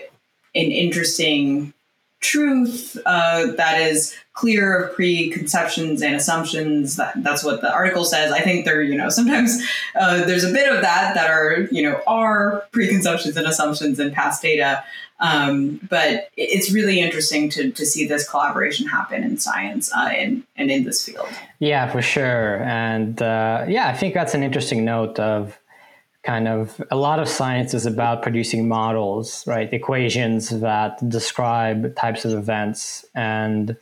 [0.55, 1.73] an interesting
[2.19, 6.95] truth uh, that is clear of preconceptions and assumptions.
[6.95, 8.31] That, that's what the article says.
[8.31, 9.61] I think there, you know, sometimes
[9.95, 14.13] uh, there's a bit of that that are, you know, are preconceptions and assumptions and
[14.13, 14.83] past data.
[15.21, 20.43] Um, but it's really interesting to, to see this collaboration happen in science uh, and,
[20.55, 21.27] and in this field.
[21.59, 22.63] Yeah, for sure.
[22.63, 25.59] And uh, yeah, I think that's an interesting note of
[26.23, 29.71] kind of a lot of science is about producing models, right?
[29.73, 33.77] Equations that describe types of events and,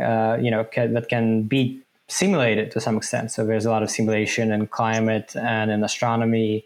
[0.00, 3.30] uh, you know, that can be simulated to some extent.
[3.32, 6.64] So there's a lot of simulation in climate and in astronomy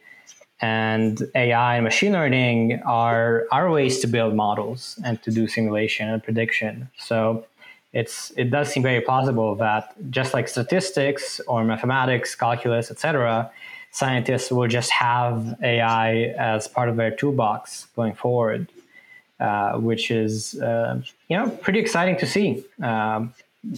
[0.60, 6.08] and AI and machine learning are, are ways to build models and to do simulation
[6.08, 6.88] and prediction.
[6.98, 7.46] So
[7.92, 13.50] it's it does seem very plausible that just like statistics or mathematics, calculus, etc.,
[13.96, 18.68] scientists will just have AI as part of their toolbox going forward,
[19.40, 22.62] uh, which is uh, you know pretty exciting to see.
[22.82, 23.32] Um,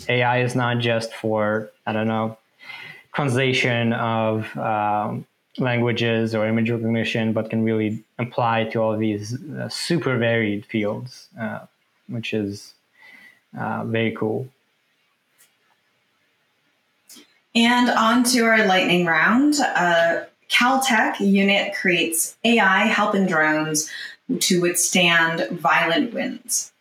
[0.08, 2.36] AI is not just for I don't know
[3.14, 5.24] translation of um,
[5.58, 11.28] languages or image recognition, but can really apply to all these uh, super varied fields,
[11.40, 11.60] uh,
[12.08, 12.74] which is
[13.58, 14.48] uh, very cool.
[17.58, 19.56] And on to our lightning round.
[19.60, 23.90] Uh, Caltech unit creates AI helping drones
[24.38, 26.72] to withstand violent winds.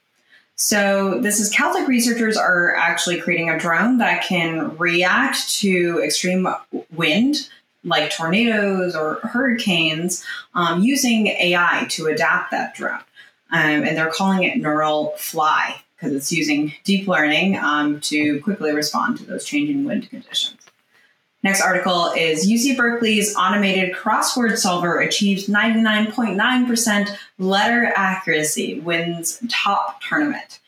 [0.56, 6.48] So this is Caltech researchers are actually creating a drone that can react to extreme
[6.96, 7.50] wind
[7.84, 13.00] like tornadoes or hurricanes um, using AI to adapt that drone.
[13.52, 18.74] Um, and they're calling it Neural Fly because it's using deep learning um, to quickly
[18.74, 20.67] respond to those changing wind conditions.
[21.48, 30.60] Next article is UC Berkeley's automated crossword solver achieves 99.9% letter accuracy, wins top tournament.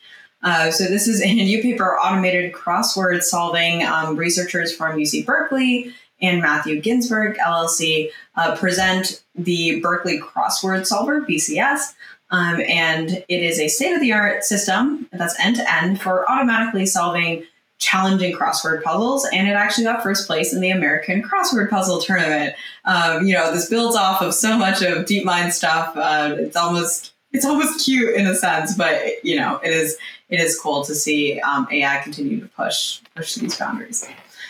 [0.42, 3.84] Uh, so this is in a new paper, automated crossword solving.
[3.84, 11.20] Um, researchers from UC Berkeley and Matthew Ginsberg LLC uh, present the Berkeley Crossword Solver
[11.20, 11.92] (BCS),
[12.30, 17.44] um, and it is a state-of-the-art system that's end-to-end for automatically solving
[17.80, 22.54] challenging crossword puzzles, and it actually got first place in the American Crossword Puzzle Tournament.
[22.84, 25.96] Um, you know, this builds off of so much of DeepMind stuff.
[25.96, 29.96] Uh, it's almost it's almost cute in a sense, but you know, it is
[30.28, 34.06] it is cool to see um, AI continue to push push these boundaries.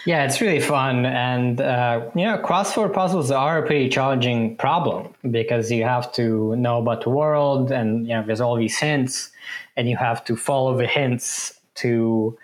[0.07, 1.05] Yeah, it's really fun.
[1.05, 6.57] And, uh, you know, crossword puzzles are a pretty challenging problem because you have to
[6.57, 9.31] know about the world and, you know, there's all these hints
[9.77, 12.37] and you have to follow the hints to.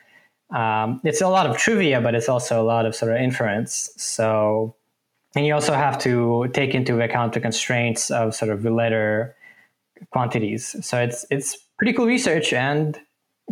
[0.50, 3.90] Um, it's a lot of trivia, but it's also a lot of sort of inference.
[3.96, 4.74] So,
[5.34, 9.36] and you also have to take into account the constraints of sort of the letter
[10.10, 10.76] quantities.
[10.86, 12.98] So it's it's pretty cool research, and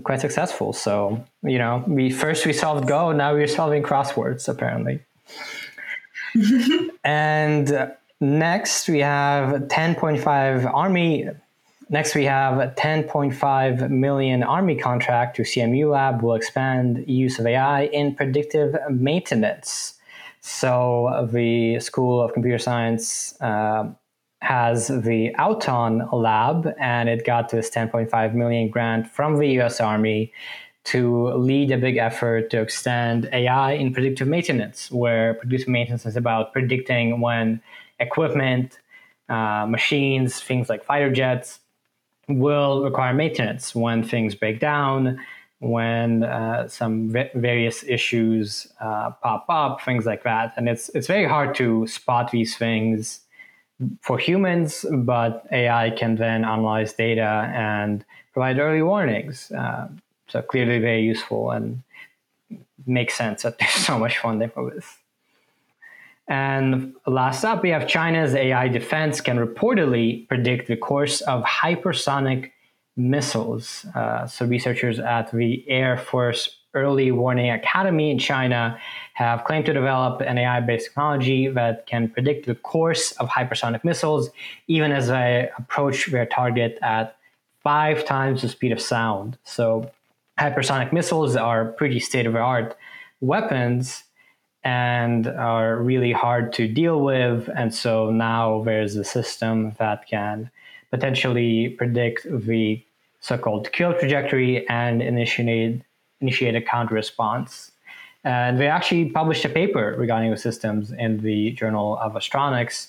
[0.02, 0.72] quite successful.
[0.72, 5.00] So you know, we first we solved Go, now we're solving crosswords apparently.
[7.04, 11.28] and next we have 10.5 army.
[11.94, 17.82] Next we have 10.5 million army contract to CMU Lab will expand use of AI
[17.84, 19.94] in predictive maintenance.
[20.40, 23.40] So the School of Computer Science.
[23.40, 23.90] Uh,
[24.42, 29.80] has the Auton lab, and it got this 10.5 million grant from the U.S.
[29.80, 30.30] Army
[30.92, 36.14] to lead a big effort to extend AI in predictive maintenance, where predictive maintenance is
[36.14, 37.62] about predicting when
[38.00, 38.80] equipment,
[39.30, 41.60] uh, machines, things like fighter jets,
[42.28, 45.20] will require maintenance when things break down,
[45.60, 50.52] when uh, some v- various issues uh, pop up, things like that.
[50.56, 53.20] And it's it's very hard to spot these things
[54.00, 59.50] for humans, but AI can then analyze data and provide early warnings.
[59.52, 59.88] Uh,
[60.28, 61.82] so clearly very useful and
[62.86, 64.98] makes sense that there's so much funding for this.
[66.26, 72.50] And last up, we have China's AI defense can reportedly predict the course of hypersonic
[72.96, 73.84] missiles.
[73.94, 78.78] Uh, so, researchers at the Air Force Early Warning Academy in China
[79.12, 83.84] have claimed to develop an AI based technology that can predict the course of hypersonic
[83.84, 84.30] missiles,
[84.66, 87.16] even as they approach their target at
[87.62, 89.36] five times the speed of sound.
[89.44, 89.90] So,
[90.38, 92.76] hypersonic missiles are pretty state of the art
[93.20, 94.04] weapons
[94.64, 97.48] and are really hard to deal with.
[97.54, 100.50] And so now there's a system that can
[100.90, 102.82] potentially predict the
[103.20, 105.82] so called kill trajectory and initiate,
[106.20, 107.72] initiate a counter response.
[108.24, 112.88] And they actually published a paper regarding the systems in the Journal of Astronauts.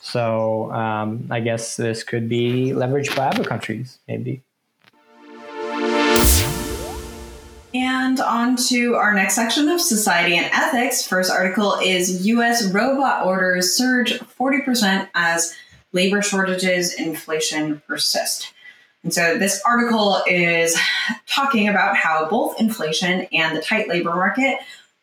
[0.00, 4.42] So um, I guess this could be leveraged by other countries, maybe.
[7.74, 11.04] And on to our next section of society and ethics.
[11.04, 15.56] First article is US robot orders surge 40% as
[15.92, 18.54] labor shortages, inflation persist.
[19.02, 20.78] And so this article is
[21.26, 24.58] talking about how both inflation and the tight labor market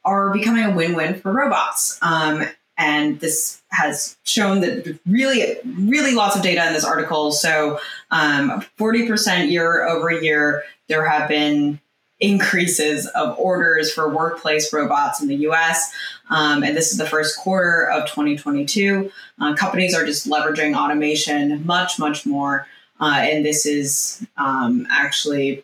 [0.06, 2.00] are becoming a win win for robots.
[2.02, 2.46] Um,
[2.78, 7.32] and this has shown that really, really lots of data in this article.
[7.32, 11.80] So, um, 40% year over year, there have been
[12.22, 15.92] increases of orders for workplace robots in the US.
[16.30, 19.12] Um, and this is the first quarter of 2022.
[19.40, 22.68] Uh, companies are just leveraging automation much, much more.
[23.00, 25.64] Uh, and this is um, actually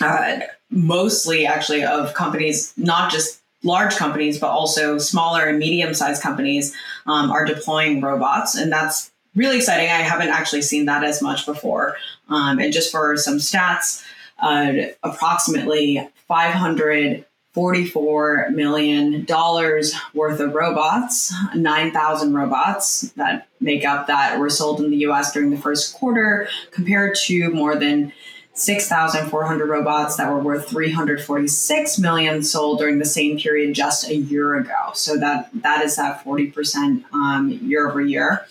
[0.00, 6.22] uh, mostly actually of companies, not just large companies, but also smaller and medium sized
[6.22, 6.74] companies
[7.06, 8.54] um, are deploying robots.
[8.54, 9.88] And that's really exciting.
[9.88, 11.96] I haven't actually seen that as much before.
[12.28, 14.04] Um, and just for some stats,
[14.40, 14.72] uh,
[15.02, 24.80] approximately 544 million dollars worth of robots, 9,000 robots that make up that were sold
[24.80, 25.32] in the U.S.
[25.32, 28.12] during the first quarter, compared to more than
[28.54, 34.56] 6,400 robots that were worth 346 million sold during the same period just a year
[34.56, 34.90] ago.
[34.94, 38.46] So that that is that 40% um, year over year.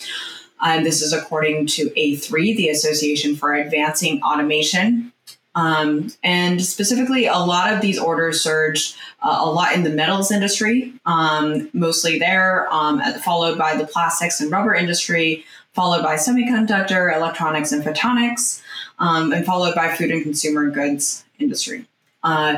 [0.62, 5.09] And this is according to A3, the Association for Advancing Automation.
[5.56, 10.32] Um, and specifically, a lot of these orders surged uh, a lot in the metals
[10.32, 15.44] industry, um, mostly there, um, followed by the plastics and rubber industry,
[15.74, 18.62] followed by semiconductor, electronics, and photonics,
[19.00, 21.86] um, and followed by food and consumer goods industry.
[22.24, 22.58] Uh,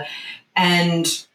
[0.56, 1.26] and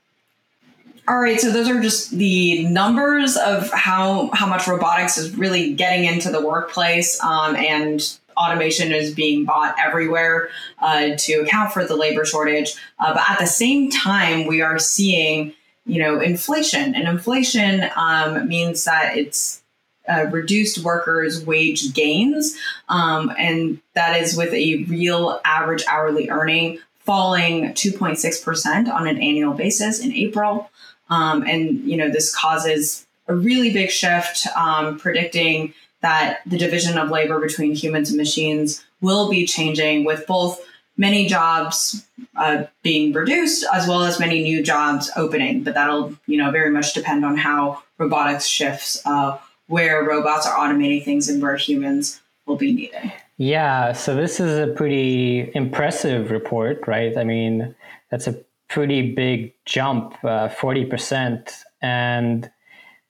[1.09, 5.73] all right, so those are just the numbers of how how much robotics is really
[5.75, 10.49] getting into the workplace, um, and automation is being bought everywhere
[10.81, 12.75] uh, to account for the labor shortage.
[12.99, 15.53] Uh, but at the same time, we are seeing
[15.85, 19.63] you know inflation, and inflation um, means that it's
[20.09, 22.57] uh, reduced workers' wage gains,
[22.89, 29.55] um, and that is with a real average hourly earning falling 2.6% on an annual
[29.55, 30.69] basis in April.
[31.09, 35.73] Um, and you know this causes a really big shift, um, predicting
[36.03, 40.61] that the division of labor between humans and machines will be changing, with both
[40.97, 45.63] many jobs uh, being reduced as well as many new jobs opening.
[45.63, 50.57] But that'll you know very much depend on how robotics shifts, uh, where robots are
[50.57, 53.13] automating things and where humans will be needed.
[53.39, 57.17] Yeah, so this is a pretty impressive report, right?
[57.19, 57.75] I mean,
[58.11, 58.39] that's a
[58.69, 61.53] pretty big jump, uh, 40%.
[61.83, 62.51] And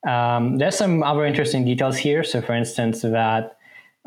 [0.07, 2.23] um, there's some other interesting details here.
[2.23, 3.57] So, for instance, that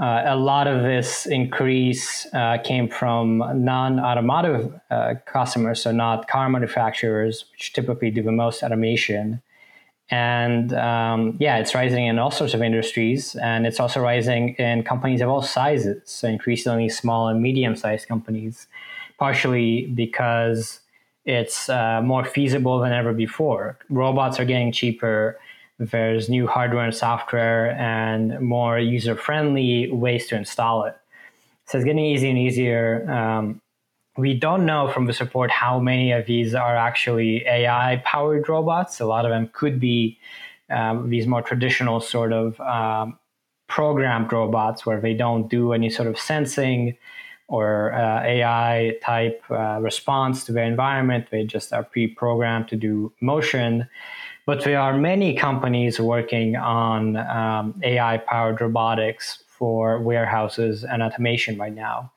[0.01, 6.27] uh, a lot of this increase uh, came from non automotive uh, customers, so not
[6.27, 9.43] car manufacturers, which typically do the most automation.
[10.11, 14.83] And um, yeah, it's rising in all sorts of industries, and it's also rising in
[14.83, 18.67] companies of all sizes, so increasingly small and medium sized companies,
[19.19, 20.81] partially because
[21.27, 23.79] it's uh, more feasible than ever before.
[23.91, 25.39] Robots are getting cheaper.
[25.81, 30.95] There's new hardware and software and more user friendly ways to install it.
[31.65, 33.11] So it's getting easier and easier.
[33.11, 33.63] Um,
[34.19, 39.01] we don't know from the support how many of these are actually AI powered robots.
[39.01, 40.19] A lot of them could be
[40.69, 43.19] um, these more traditional sort of um,
[43.67, 46.99] programmed robots where they don't do any sort of sensing
[47.51, 51.27] or uh, AI type uh, response to the environment.
[51.31, 53.89] They just are pre programmed to do motion.
[54.47, 61.59] But there are many companies working on um, AI powered robotics for warehouses and automation
[61.59, 62.13] right now.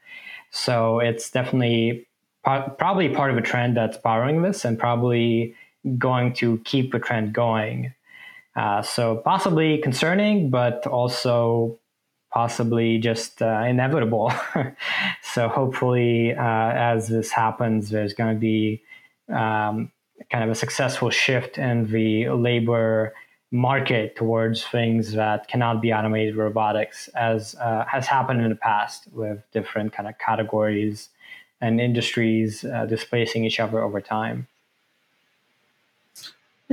[0.51, 2.07] So it's definitely
[2.43, 5.55] probably part of a trend that's powering this and probably
[5.97, 7.93] going to keep the trend going.
[8.55, 11.79] Uh, so possibly concerning, but also
[12.33, 14.33] possibly just uh, inevitable.
[15.21, 18.81] so hopefully, uh, as this happens, there's going to be
[19.29, 19.91] um,
[20.31, 23.13] kind of a successful shift in the labor
[23.51, 29.07] market towards things that cannot be automated robotics, as uh, has happened in the past
[29.11, 31.09] with different kind of categories
[31.61, 34.47] and industries uh, displacing each other over time.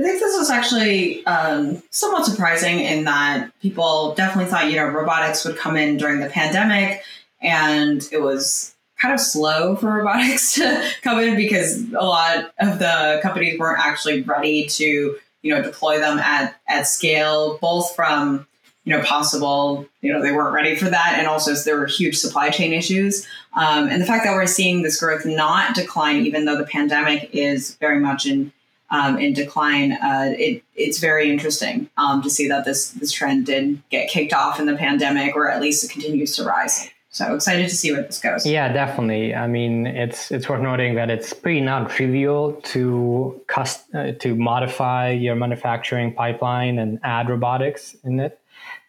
[0.01, 4.87] I think this was actually um, somewhat surprising in that people definitely thought, you know,
[4.87, 7.03] robotics would come in during the pandemic,
[7.39, 12.79] and it was kind of slow for robotics to come in because a lot of
[12.79, 18.47] the companies weren't actually ready to, you know, deploy them at at scale, both from
[18.85, 22.17] you know possible you know they weren't ready for that and also there were huge
[22.17, 23.27] supply chain issues.
[23.53, 27.29] Um, and the fact that we're seeing this growth not decline even though the pandemic
[27.33, 28.51] is very much in
[28.91, 33.45] um, in decline, uh, it, it's very interesting um, to see that this this trend
[33.45, 36.89] did get kicked off in the pandemic, or at least it continues to rise.
[37.13, 38.45] So excited to see where this goes.
[38.45, 39.33] Yeah, definitely.
[39.33, 45.11] I mean, it's it's worth noting that it's pretty non-trivial to cust- uh, to modify
[45.11, 48.39] your manufacturing pipeline and add robotics in it.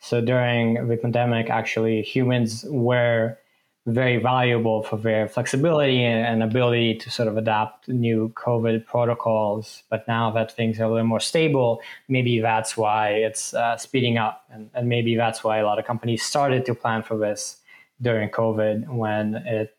[0.00, 3.38] So during the pandemic, actually, humans were
[3.87, 9.83] very valuable for their flexibility and ability to sort of adapt new COVID protocols.
[9.91, 14.18] But now that things are a little more stable, maybe that's why it's uh, speeding
[14.18, 14.45] up.
[14.51, 17.57] And, and maybe that's why a lot of companies started to plan for this
[18.01, 19.76] during COVID when it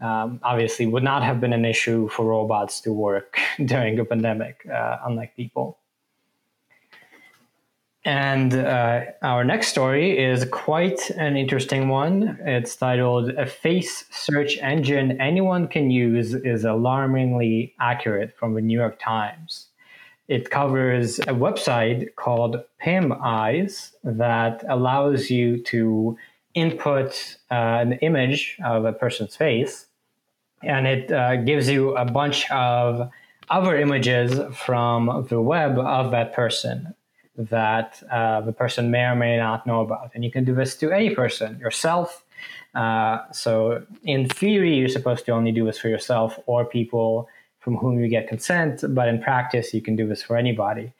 [0.00, 4.66] um, obviously would not have been an issue for robots to work during a pandemic,
[4.70, 5.78] uh, unlike people.
[8.04, 12.38] And uh, our next story is quite an interesting one.
[12.40, 18.78] It's titled A Face Search Engine Anyone Can Use is Alarmingly Accurate from the New
[18.78, 19.66] York Times.
[20.28, 26.16] It covers a website called PimEyes that allows you to
[26.54, 29.86] input uh, an image of a person's face,
[30.62, 33.10] and it uh, gives you a bunch of
[33.50, 36.94] other images from the web of that person
[37.36, 40.10] that uh, the person may or may not know about.
[40.14, 42.24] And you can do this to any person, yourself.
[42.74, 47.28] Uh, so, in theory, you're supposed to only do this for yourself or people
[47.58, 50.92] from whom you get consent, but in practice, you can do this for anybody.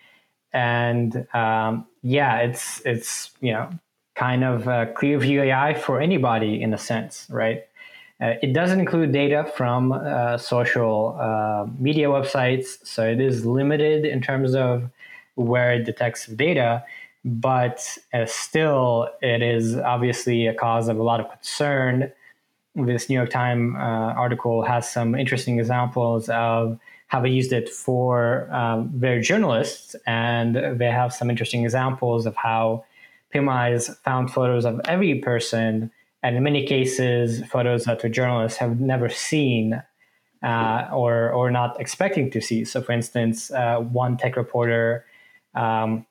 [0.53, 3.71] And um, yeah, it's it's you know
[4.15, 7.65] kind of Clearview AI for anybody in a sense, right?
[8.21, 14.05] Uh, it doesn't include data from uh, social uh, media websites, so it is limited
[14.05, 14.91] in terms of
[15.35, 16.85] where it detects data,
[17.25, 22.13] but uh, still, it is obviously a cause of a lot of concern.
[22.75, 26.79] This New York Times uh, article has some interesting examples of
[27.09, 32.37] how they used it for um, their journalists, and they have some interesting examples of
[32.37, 32.85] how
[33.35, 35.91] PimEyes found photos of every person,
[36.23, 39.83] and in many cases, photos that the journalists have never seen
[40.43, 42.65] uh, or or not expecting to see.
[42.65, 45.05] So, for instance, uh, one tech reporter
[45.55, 46.07] um,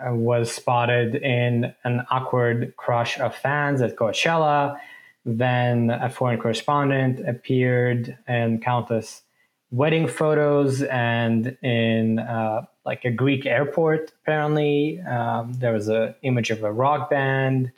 [0.00, 4.78] was spotted in an awkward crush of fans at Coachella.
[5.24, 9.22] Then a foreign correspondent appeared in countless
[9.70, 14.12] wedding photos and in uh, like a Greek airport.
[14.22, 17.70] Apparently, um, there was an image of a rock band,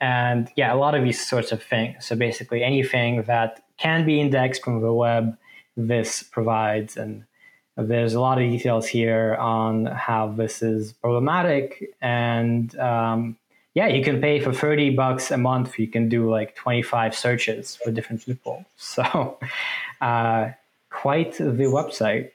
[0.00, 2.06] and yeah, a lot of these sorts of things.
[2.06, 5.36] So basically, anything that can be indexed from the web,
[5.76, 7.24] this provides and
[7.76, 11.94] there's a lot of details here on how this is problematic.
[12.00, 13.36] And um,
[13.74, 15.78] yeah, you can pay for 30 bucks a month.
[15.78, 18.64] You can do like 25 searches for different people.
[18.76, 19.38] So,
[20.00, 20.50] uh,
[20.90, 22.30] quite the website.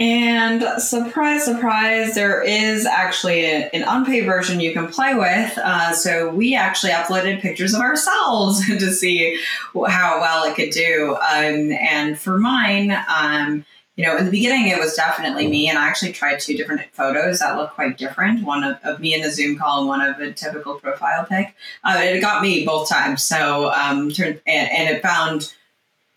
[0.00, 5.56] And surprise, surprise, there is actually a, an unpaid version you can play with.
[5.56, 9.38] Uh, so we actually uploaded pictures of ourselves to see
[9.72, 11.16] how well it could do.
[11.16, 13.64] Um, and for mine, um,
[13.96, 16.82] you know, in the beginning, it was definitely me, and I actually tried two different
[16.92, 18.44] photos that look quite different.
[18.44, 21.54] One of, of me in the Zoom call, and one of a typical profile pic.
[21.84, 23.22] Uh, it got me both times.
[23.22, 25.54] So, um, and, and it found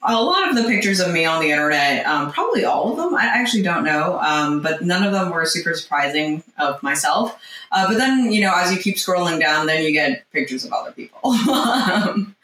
[0.04, 3.16] a lot of the pictures of me on the internet, um, probably all of them,
[3.16, 7.40] I actually don't know, um, but none of them were super surprising of myself.
[7.72, 10.72] Uh, but then, you know, as you keep scrolling down, then you get pictures of
[10.72, 11.20] other people.
[11.32, 12.36] um,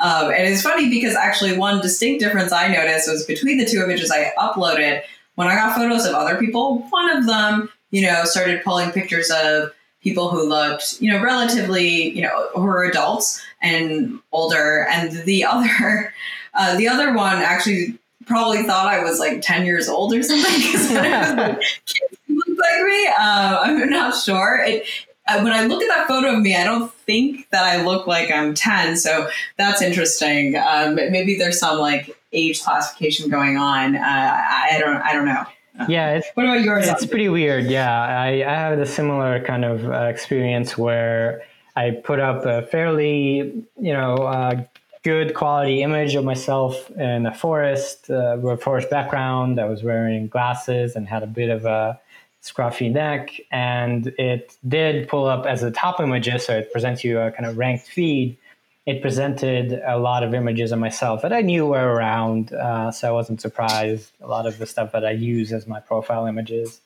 [0.00, 4.10] and it's funny because actually, one distinct difference I noticed was between the two images
[4.10, 5.02] I uploaded.
[5.34, 9.30] When I got photos of other people, one of them, you know, started pulling pictures
[9.30, 9.70] of
[10.02, 15.44] people who looked, you know, relatively, you know, who were adults and older, and the
[15.44, 16.12] other
[16.54, 20.54] uh, the other one actually probably thought I was like 10 years old or something
[20.56, 20.88] because
[21.86, 23.06] kids looked like me.
[23.08, 24.62] Uh, I'm not sure.
[24.64, 24.86] It,
[25.26, 28.30] when I look at that photo of me, I don't think that I look like
[28.30, 28.96] I'm 10.
[28.96, 30.56] So that's interesting.
[30.56, 33.96] Um, maybe there's some like age classification going on.
[33.96, 35.44] Uh, I don't, I don't know.
[35.88, 36.20] Yeah.
[36.34, 36.86] what about yours?
[36.86, 37.64] It's pretty weird.
[37.64, 37.90] Yeah.
[38.02, 41.42] I, I have a similar kind of uh, experience where
[41.76, 44.64] I put up a fairly, you know, uh,
[45.02, 49.60] good quality image of myself in a forest, uh, with a forest background.
[49.60, 52.00] I was wearing glasses and had a bit of a
[52.42, 53.30] scruffy neck.
[53.50, 57.46] And it did pull up as a top images, so it presents you a kind
[57.46, 58.36] of ranked feed.
[58.84, 63.08] It presented a lot of images of myself that I knew were around, uh, so
[63.08, 64.10] I wasn't surprised.
[64.20, 66.80] A lot of the stuff that I use as my profile images.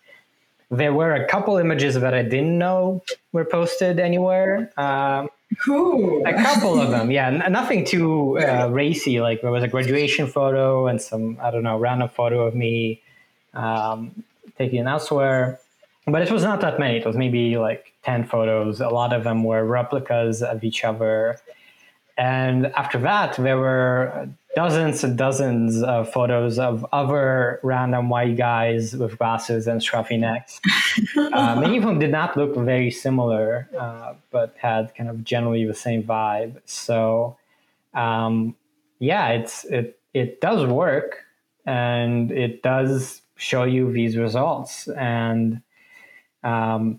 [0.71, 3.03] There were a couple images that I didn't know
[3.33, 4.73] were posted anywhere.
[4.77, 5.31] Um,
[5.61, 6.27] Cool.
[6.27, 7.29] A couple of them, yeah.
[7.29, 9.21] N- nothing too uh, racy.
[9.21, 13.01] Like there was a graduation photo and some, I don't know, random photo of me
[13.55, 14.25] um,
[14.59, 15.61] taken elsewhere.
[16.07, 16.99] But it was not that many.
[16.99, 18.81] It was maybe like 10 photos.
[18.81, 21.41] A lot of them were replicas of each other.
[22.19, 28.97] And after that, there were dozens and dozens of photos of other random white guys
[28.97, 30.61] with glasses and scruffy necks.
[31.35, 35.67] uh, many of them did not look very similar, uh, but had kind of generally
[35.67, 36.59] the same vibe.
[36.65, 37.37] So,
[37.93, 38.57] um,
[38.99, 41.19] yeah, it's it it does work,
[41.67, 44.89] and it does show you these results.
[44.89, 45.61] And
[46.43, 46.99] um,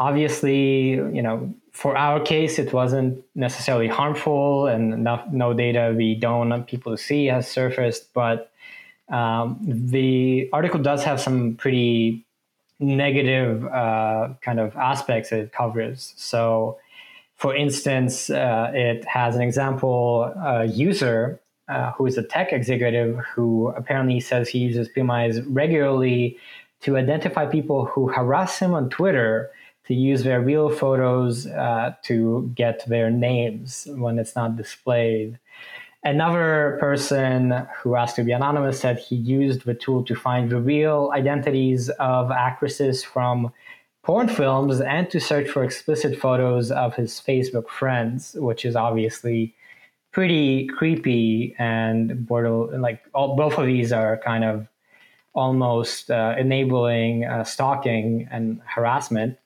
[0.00, 5.02] obviously, you know, for our case, it wasn't necessarily harmful, and
[5.32, 8.14] no, data we don't want people to see has surfaced.
[8.14, 8.52] But
[9.08, 12.24] um, the article does have some pretty
[12.78, 16.14] negative uh, kind of aspects it covers.
[16.16, 16.78] So,
[17.34, 23.18] for instance, uh, it has an example uh, user uh, who is a tech executive
[23.34, 26.38] who apparently says he uses PimEyes regularly
[26.82, 29.50] to identify people who harass him on Twitter
[29.86, 35.38] to use their real photos uh, to get their names when it's not displayed.
[36.02, 40.60] Another person who asked to be anonymous said he used the tool to find the
[40.60, 43.50] real identities of actresses from
[44.02, 49.54] porn films and to search for explicit photos of his Facebook friends, which is obviously
[50.12, 54.68] pretty creepy and border like all, both of these are kind of
[55.34, 59.38] almost uh, enabling uh, stalking and harassment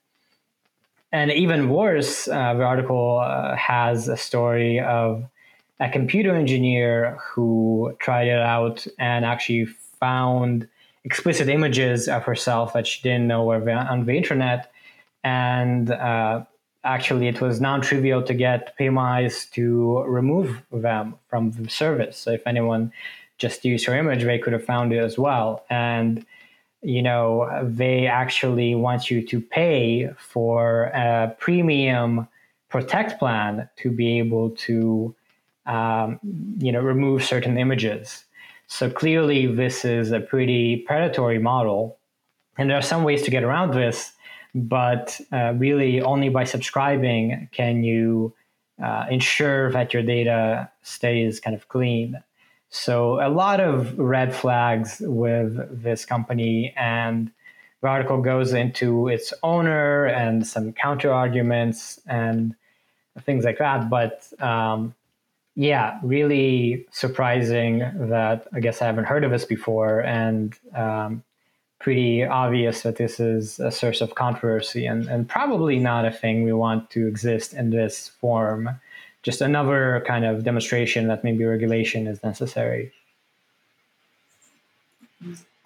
[1.11, 5.25] and even worse, uh, the article uh, has a story of
[5.79, 10.67] a computer engineer who tried it out and actually found
[11.03, 14.71] explicit images of herself that she didn't know were on the internet.
[15.23, 16.43] And uh,
[16.83, 22.17] actually, it was non trivial to get PimEyes to remove them from the service.
[22.17, 22.91] So if anyone
[23.37, 25.65] just used her image, they could have found it as well.
[25.69, 26.25] And
[26.81, 32.27] you know, they actually want you to pay for a premium
[32.69, 35.13] protect plan to be able to,
[35.65, 36.19] um,
[36.59, 38.25] you know, remove certain images.
[38.67, 41.97] So clearly, this is a pretty predatory model.
[42.57, 44.13] And there are some ways to get around this,
[44.53, 48.33] but uh, really only by subscribing can you
[48.81, 52.21] uh, ensure that your data stays kind of clean.
[52.69, 57.31] So a lot of red flags with this company and
[57.81, 62.55] the article goes into its owner and some counter arguments and
[63.21, 63.89] things like that.
[63.89, 64.93] But um,
[65.55, 71.23] yeah, really surprising that I guess I haven't heard of this before and um,
[71.79, 76.43] pretty obvious that this is a source of controversy and, and probably not a thing
[76.43, 78.69] we want to exist in this form
[79.23, 82.91] just another kind of demonstration that maybe regulation is necessary.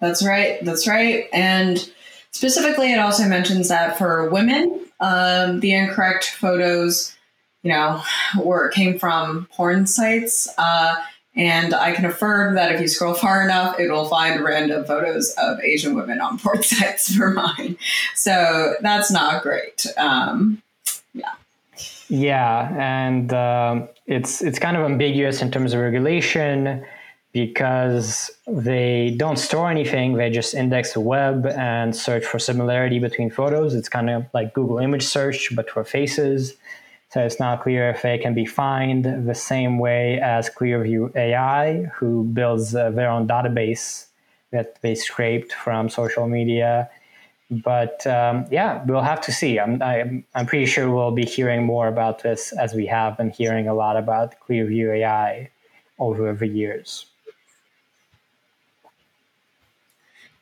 [0.00, 0.62] That's right.
[0.64, 1.28] That's right.
[1.32, 1.90] And
[2.32, 7.16] specifically, it also mentions that for women, um, the incorrect photos,
[7.62, 8.02] you know,
[8.42, 10.48] were came from porn sites.
[10.58, 10.96] Uh,
[11.36, 15.32] and I can affirm that if you scroll far enough, it will find random photos
[15.38, 17.76] of Asian women on porn sites for mine.
[18.14, 19.86] So that's not great.
[19.96, 20.60] Um.
[22.08, 26.84] Yeah, and uh, it's it's kind of ambiguous in terms of regulation
[27.32, 30.14] because they don't store anything.
[30.14, 33.74] They just index the web and search for similarity between photos.
[33.74, 36.54] It's kind of like Google image search, but for faces.
[37.10, 41.84] So it's not clear if they can be fined the same way as Clearview AI,
[41.96, 44.06] who builds uh, their own database
[44.50, 46.88] that they scraped from social media
[47.50, 49.58] but um, yeah, we'll have to see.
[49.58, 53.30] I'm, I'm, I'm pretty sure we'll be hearing more about this as we have been
[53.30, 55.50] hearing a lot about Clearview AI
[55.98, 57.06] over the years.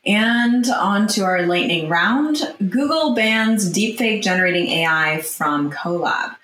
[0.04, 2.54] And on to our lightning round.
[2.58, 6.36] Google bans deepfake generating AI from Colab.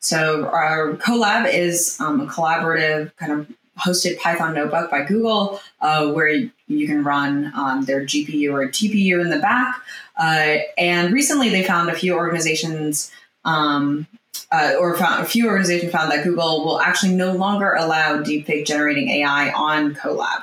[0.00, 6.12] So our Colab is um, a collaborative kind of hosted Python notebook by Google, uh,
[6.12, 9.82] where you can run um, their GPU or TPU in the back.
[10.18, 13.10] Uh, and recently, they found a few organizations.
[13.44, 14.06] Um,
[14.50, 18.66] uh, or found, a few organizations found that Google will actually no longer allow deepfake
[18.66, 20.42] generating AI on Colab.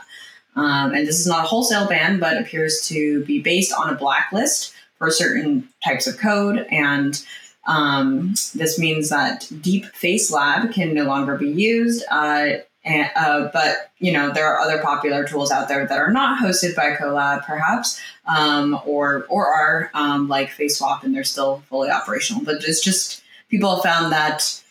[0.56, 3.96] Um, and this is not a wholesale ban, but appears to be based on a
[3.96, 6.66] blacklist for certain types of code.
[6.70, 7.24] And
[7.68, 12.04] um, this means that DeepFaceLab can no longer be used.
[12.12, 12.58] Uh,
[12.90, 16.42] and, uh, but you know there are other popular tools out there that are not
[16.42, 21.90] hosted by Colab, perhaps, um, or or are um, like FaceSwap, and they're still fully
[21.90, 22.44] operational.
[22.44, 24.62] But it's just people have found that,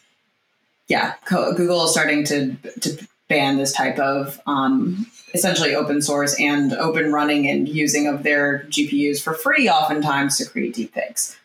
[0.89, 6.73] yeah, Google is starting to to ban this type of um, essentially open source and
[6.73, 11.37] open running and using of their GPUs for free, oftentimes to create deepfakes.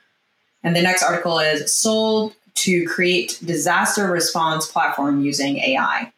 [0.64, 6.12] And the next article is Seoul to create disaster response platform using AI.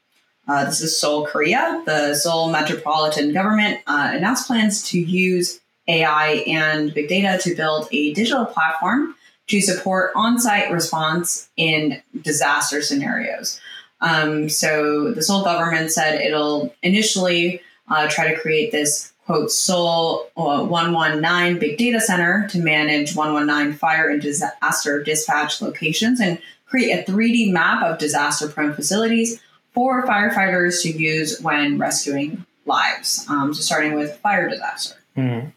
[0.47, 1.81] Uh, this is Seoul, Korea.
[1.85, 7.87] The Seoul metropolitan government uh, announced plans to use AI and big data to build
[7.91, 9.15] a digital platform
[9.47, 13.59] to support on site response in disaster scenarios.
[14.01, 20.27] Um, so the Seoul government said it'll initially uh, try to create this quote Seoul
[20.37, 26.91] uh, 119 big data center to manage 119 fire and disaster dispatch locations and create
[26.91, 29.41] a 3D map of disaster prone facilities
[29.75, 33.25] for firefighters to use when rescuing lives.
[33.29, 34.95] Um, so, starting with fire disaster.
[35.15, 35.51] Mm.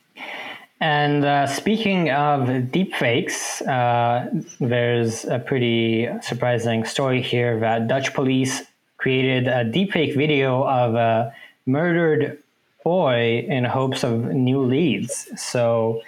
[0.81, 4.29] And uh, speaking of deepfakes, uh,
[4.61, 8.63] there's a pretty surprising story here that Dutch police
[8.97, 11.33] created a deepfake video of a
[11.67, 12.39] murdered
[12.85, 15.29] boy in hopes of new leads.
[15.41, 16.03] So,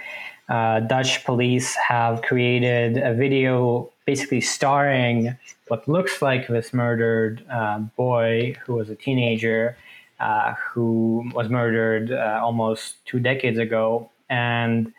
[0.49, 5.37] uh, Dutch police have created a video basically starring
[5.69, 9.77] what looks like this murdered uh, boy who was a teenager
[10.21, 14.11] uh, who was murdered uh, almost two decades ago.
[14.29, 14.93] And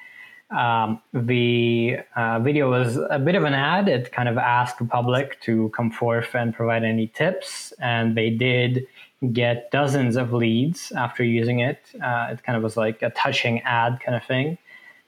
[0.50, 3.88] um, the uh, video was a bit of an ad.
[3.88, 8.30] It kind of asked the public to come forth and provide any tips, and they
[8.30, 8.86] did
[9.32, 11.80] get dozens of leads after using it.
[12.04, 14.58] Uh, it kind of was like a touching ad kind of thing.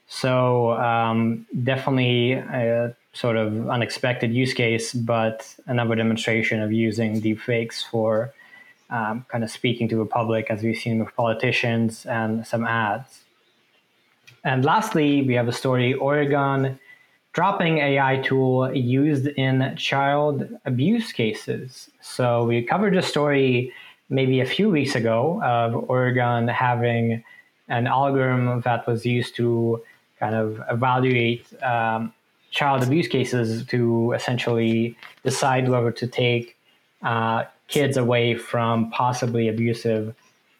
[0.06, 7.82] So um, definitely a sort of unexpected use case, but another demonstration of using deepfakes
[7.88, 8.34] for
[8.90, 13.24] um, kind of speaking to the public, as we've seen with politicians and some ads.
[14.44, 16.78] And lastly, we have a story Oregon
[17.34, 21.90] dropping AI tool used in child abuse cases.
[22.00, 23.72] So we covered a story
[24.08, 27.24] maybe a few weeks ago of Oregon having
[27.68, 29.82] an algorithm that was used to
[30.20, 32.13] kind of evaluate um,
[32.54, 36.56] child abuse cases to essentially decide whether to take
[37.02, 40.14] uh, kids away from possibly abusive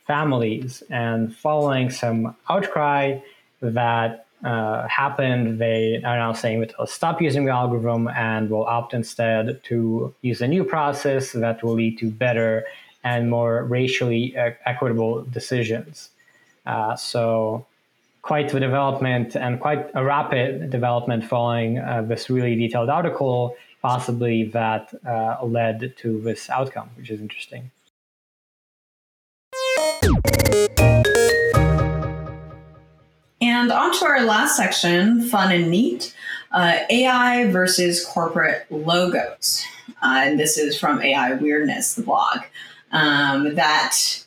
[0.07, 0.83] families.
[0.91, 3.21] And following some outcry
[3.63, 8.67] that uh, happened, they are now saying that they'll stop using the algorithm and will
[8.67, 12.65] opt instead to use a new process that will lead to better
[13.05, 16.11] and more racially equitable decisions.
[16.67, 17.65] Uh, so
[18.25, 24.45] quite the development and quite a rapid development following uh, this really detailed article, possibly
[24.45, 27.71] that uh, led to this outcome, which is interesting.
[33.43, 36.17] And on to our last section fun and neat
[36.51, 39.63] uh, AI versus corporate logos.
[40.03, 42.39] Uh, and this is from AI Weirdness, the blog.
[42.91, 44.25] Um, that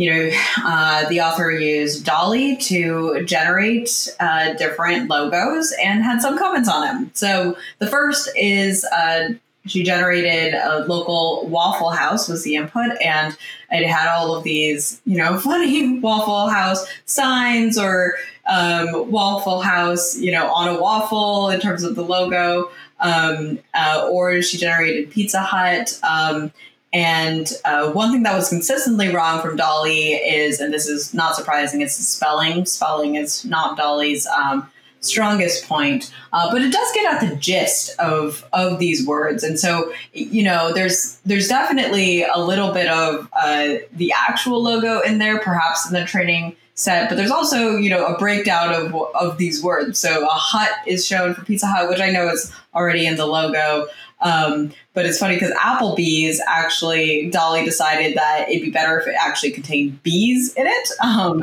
[0.00, 0.30] you know,
[0.64, 6.80] uh, the author used DALL-E to generate uh, different logos and had some comments on
[6.80, 7.10] them.
[7.12, 9.34] So the first is uh,
[9.66, 13.36] she generated a local Waffle House was the input, and
[13.70, 18.14] it had all of these, you know, funny Waffle House signs or
[18.50, 22.70] um, Waffle House, you know, on a waffle in terms of the logo.
[23.02, 25.98] Um, uh, or she generated Pizza Hut.
[26.02, 26.52] Um,
[26.92, 31.36] and uh, one thing that was consistently wrong from DALL-E is, and this is not
[31.36, 32.66] surprising, it's spelling.
[32.66, 34.68] Spelling is not DALL-E's um,
[35.00, 39.44] strongest point, uh, but it does get at the gist of of these words.
[39.44, 45.00] And so, you know, there's there's definitely a little bit of uh, the actual logo
[45.00, 48.94] in there, perhaps in the training set, but there's also you know a breakdown of
[49.14, 49.98] of these words.
[49.98, 53.26] So a hut is shown for Pizza Hut, which I know is already in the
[53.26, 53.86] logo.
[54.22, 59.14] Um, but it's funny because Applebee's actually, DALL-E decided that it'd be better if it
[59.18, 60.88] actually contained bees in it.
[61.02, 61.40] Um,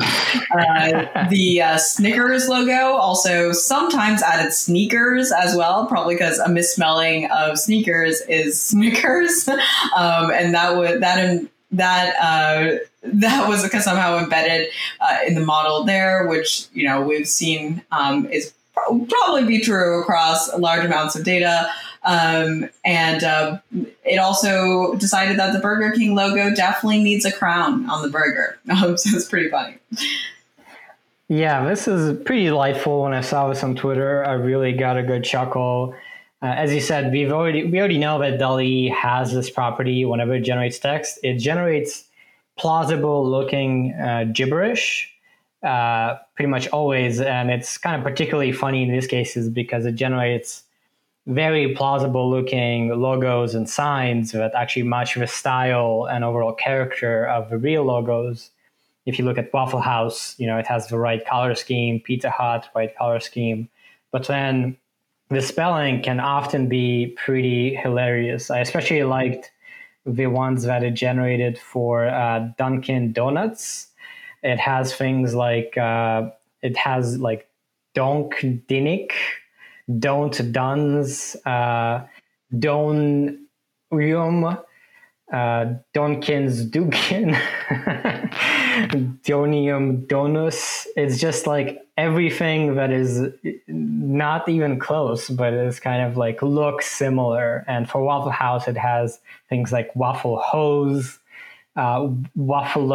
[0.50, 7.30] uh, the uh, Snickers logo also sometimes added sneakers as well, probably because a misspelling
[7.30, 9.48] of sneakers is Snickers.
[9.96, 14.68] um, and that would, that, in, that, uh, that was somehow embedded
[15.00, 18.52] uh, in the model there, which, you know, we've seen um, is
[19.08, 21.70] probably be true across large amounts of data.
[22.08, 23.58] Um, and uh,
[24.02, 28.58] it also decided that the Burger King logo definitely needs a crown on the burger.
[28.70, 29.76] Um, so it's pretty funny.
[31.28, 33.02] Yeah, this is pretty delightful.
[33.02, 35.94] When I saw this on Twitter, I really got a good chuckle.
[36.40, 40.06] Uh, as you said, we've already we already know that DALL-E has this property.
[40.06, 42.04] Whenever it generates text, it generates
[42.56, 45.12] plausible looking uh, gibberish
[45.62, 49.96] uh, pretty much always, and it's kind of particularly funny in these cases because it
[49.96, 50.62] generates
[51.28, 57.50] very plausible looking logos and signs that actually match the style and overall character of
[57.50, 58.50] the real logos.
[59.04, 62.30] If you look at Waffle House, you know, it has the right color scheme, Pizza
[62.30, 63.68] Hut, right color scheme.
[64.10, 64.78] But then
[65.28, 68.50] the spelling can often be pretty hilarious.
[68.50, 69.50] I especially liked
[70.06, 73.88] the ones that it generated for uh, Dunkin' Donuts.
[74.42, 76.30] It has things like, uh,
[76.62, 77.50] it has like
[77.94, 78.34] Donk
[78.66, 79.10] Dinnick,
[79.98, 82.06] don't Duns, uh,
[82.58, 83.46] Don
[85.32, 87.34] uh, Donkins Dukin,
[89.24, 90.86] Donium Donus.
[90.96, 93.28] It's just like everything that is
[93.66, 97.64] not even close, but is kind of like looks similar.
[97.66, 101.18] And for Waffle House, it has things like Waffle Hose,
[101.76, 102.86] uh, Waffle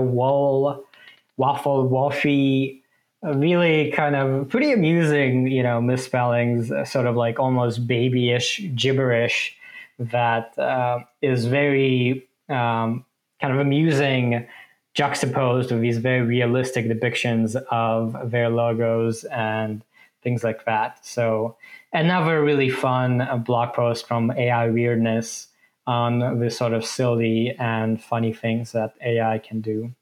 [0.00, 0.84] Wool,
[1.36, 2.81] Waffle Waffy,
[3.22, 9.56] really kind of pretty amusing, you know, misspellings, uh, sort of like almost babyish gibberish
[9.98, 13.04] that uh, is very um,
[13.40, 14.46] kind of amusing,
[14.94, 19.82] juxtaposed with these very realistic depictions of their logos and
[20.22, 21.04] things like that.
[21.04, 21.56] So,
[21.92, 25.48] another really fun uh, blog post from AI Weirdness
[25.86, 29.92] on the sort of silly and funny things that AI can do.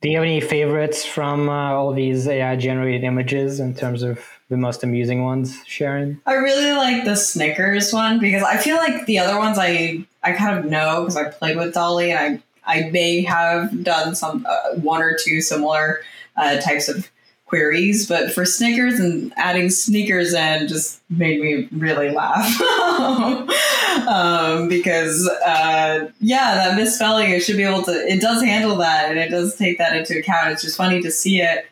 [0.00, 4.18] Do you have any favorites from uh, all these AI generated images in terms of
[4.48, 6.22] the most amusing ones, Sharon?
[6.24, 10.32] I really like the Snickers one because I feel like the other ones I I
[10.32, 12.42] kind of know because I played with DALL-E and I
[12.78, 16.00] I may have done some uh, one or two similar
[16.36, 17.10] uh, types of
[17.50, 22.60] queries, but for Snickers and adding sneakers in just made me really laugh.
[24.08, 29.10] um, because, uh, yeah, that misspelling, it should be able to, it does handle that
[29.10, 30.52] and it does take that into account.
[30.52, 31.66] It's just funny to see it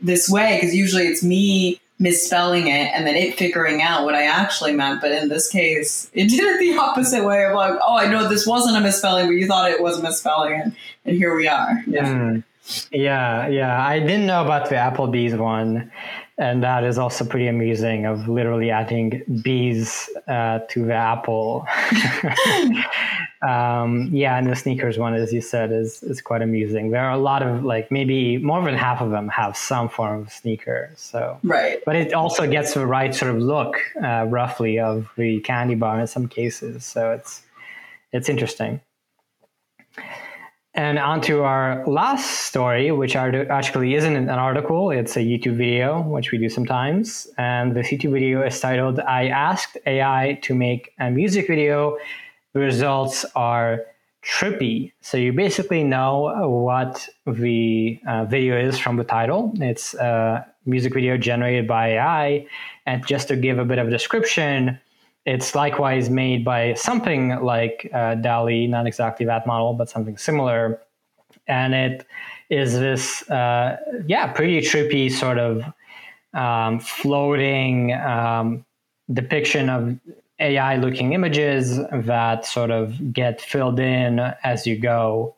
[0.00, 4.26] this way because usually it's me misspelling it and then it figuring out what I
[4.26, 5.00] actually meant.
[5.00, 8.28] But in this case, it did it the opposite way of like, oh, I know
[8.28, 10.60] this wasn't a misspelling, but you thought it was a misspelling.
[10.60, 11.82] And, and here we are.
[11.88, 12.06] Yeah.
[12.06, 12.44] Mm.
[12.90, 13.86] Yeah, yeah.
[13.86, 15.92] I didn't know about the Applebee's one,
[16.38, 18.06] and that is also pretty amusing.
[18.06, 21.66] Of literally adding bees uh, to the apple.
[23.46, 26.90] um, yeah, and the sneakers one, as you said, is is quite amusing.
[26.90, 30.22] There are a lot of like maybe more than half of them have some form
[30.22, 30.90] of sneaker.
[30.96, 35.40] So right, but it also gets the right sort of look, uh, roughly, of the
[35.40, 36.86] candy bar in some cases.
[36.86, 37.42] So it's
[38.10, 38.80] it's interesting.
[40.76, 46.00] And on to our last story, which actually isn't an article, it's a YouTube video,
[46.00, 47.28] which we do sometimes.
[47.38, 51.96] And this YouTube video is titled, I asked AI to make a music video.
[52.54, 53.82] The results are
[54.24, 54.90] trippy.
[55.00, 56.32] So you basically know
[56.66, 59.52] what the uh, video is from the title.
[59.60, 62.46] It's a music video generated by AI.
[62.86, 64.80] And just to give a bit of description,
[65.26, 70.80] it's likewise made by something like uh, DALL-E, not exactly that model, but something similar.
[71.46, 72.06] And it
[72.50, 75.62] is this, uh, yeah, pretty trippy sort of
[76.34, 78.64] um, floating um,
[79.12, 79.98] depiction of
[80.40, 85.34] AI looking images that sort of get filled in as you go,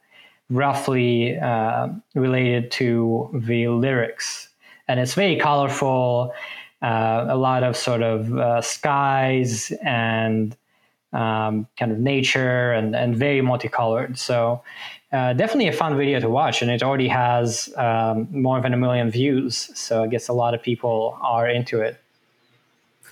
[0.50, 4.48] roughly uh, related to the lyrics.
[4.88, 6.32] And it's very colorful
[6.86, 10.56] uh, a lot of sort of uh, skies and
[11.12, 14.16] um, kind of nature and, and very multicolored.
[14.18, 14.62] So
[15.12, 18.76] uh, definitely a fun video to watch, and it already has um, more than a
[18.76, 19.70] million views.
[19.74, 22.00] So I guess a lot of people are into it.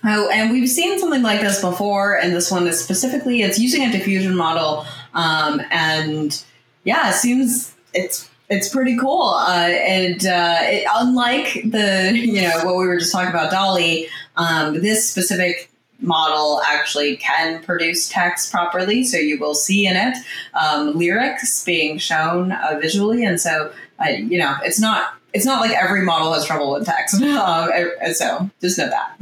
[0.04, 3.82] Oh, and we've seen something like this before, and this one is specifically it's using
[3.82, 6.44] a diffusion model, um, and
[6.84, 9.22] yeah, it seems it's it's pretty cool.
[9.22, 14.08] Uh, and uh, it, unlike the, you know, what we were just talking about, DALL-E,
[14.36, 19.04] um, this specific model actually can produce text properly.
[19.04, 20.16] So you will see in it
[20.54, 23.72] um, lyrics being shown uh, visually, and so
[24.04, 27.20] uh, you know it's not it's not like every model has trouble with text.
[27.24, 27.70] Um,
[28.12, 29.16] so just know that.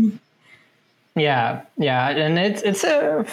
[1.15, 3.27] Yeah, yeah, and it's it's a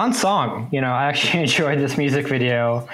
[0.00, 0.66] fun song.
[0.72, 2.88] You know, I actually enjoyed this music video.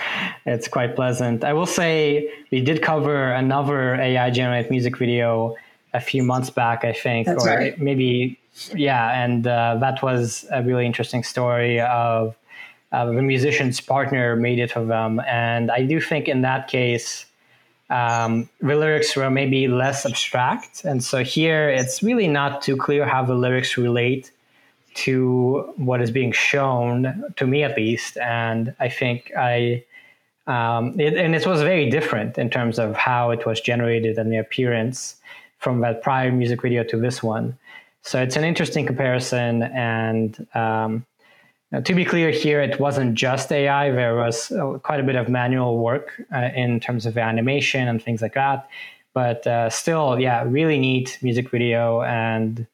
[0.44, 1.44] It's quite pleasant.
[1.44, 5.54] I will say we did cover another AI generated music video
[5.94, 7.78] a few months back, I think, That's or right.
[7.78, 8.40] maybe
[8.74, 12.34] yeah, and uh, that was a really interesting story of
[12.90, 17.26] uh, the musician's partner made it for them, and I do think in that case.
[17.88, 23.07] Um, the lyrics were maybe less abstract, and so here it's really not too clear
[23.07, 24.32] how the lyrics relate
[24.97, 29.84] to what is being shown to me at least and i think i
[30.47, 34.32] um, it, and it was very different in terms of how it was generated and
[34.32, 35.16] the appearance
[35.59, 37.59] from that prior music video to this one.
[38.03, 41.05] So it's an interesting comparison and um,
[41.82, 45.28] to be clear here it wasn't just ai there was uh, quite a bit of
[45.28, 48.68] manual work uh, in terms of animation and things like that.
[49.14, 52.66] But uh, still yeah really neat music video and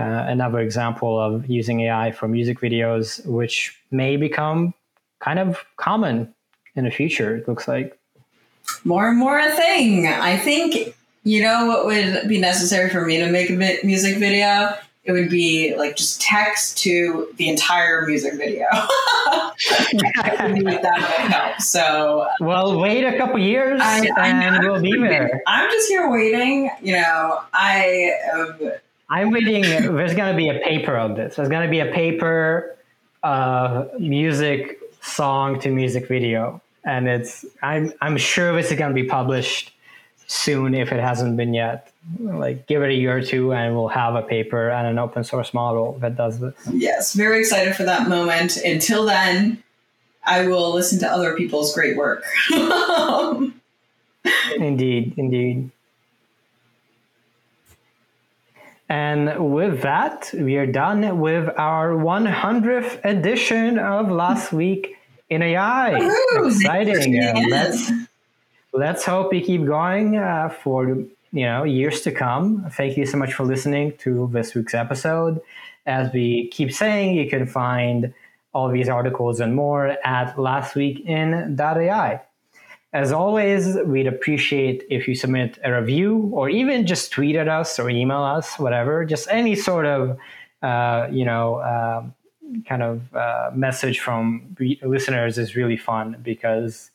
[0.00, 4.72] uh, another example of using AI for music videos, which may become
[5.20, 6.32] kind of common
[6.74, 7.98] in the future, it looks like.
[8.84, 10.06] More and more a thing.
[10.06, 10.94] I think,
[11.24, 14.74] you know, what would be necessary for me to make a music video?
[15.04, 18.66] It would be like just text to the entire music video.
[19.92, 21.60] That help.
[21.60, 25.42] So, well, wait a couple years I, and I we'll be there.
[25.46, 26.70] I'm just here waiting.
[26.82, 28.72] You know, I am
[29.10, 29.62] I'm waiting.
[29.62, 31.36] There's going to be a paper of this.
[31.36, 32.76] There's going to be a paper,
[33.22, 37.44] uh, music song to music video, and it's.
[37.62, 39.72] I'm I'm sure this is going to be published
[40.28, 41.92] soon if it hasn't been yet.
[42.20, 45.24] Like give it a year or two, and we'll have a paper and an open
[45.24, 46.54] source model that does this.
[46.72, 48.56] Yes, very excited for that moment.
[48.58, 49.62] Until then,
[50.24, 52.24] I will listen to other people's great work.
[54.56, 55.70] indeed, indeed.
[58.90, 64.96] And with that, we are done with our 100th edition of Last Week
[65.28, 65.96] in AI.
[65.96, 66.48] Woo-hoo!
[66.48, 67.22] Exciting!
[67.22, 67.92] Uh, let's
[68.72, 72.68] let's hope we keep going uh, for you know years to come.
[72.72, 75.40] Thank you so much for listening to this week's episode.
[75.86, 78.12] As we keep saying, you can find
[78.52, 82.20] all these articles and more at lastweekin.ai.
[82.92, 87.78] As always, we'd appreciate if you submit a review or even just tweet at us
[87.78, 89.04] or email us, whatever.
[89.04, 90.18] Just any sort of,
[90.62, 92.02] uh, you know, uh,
[92.66, 96.90] kind of uh, message from re- listeners is really fun because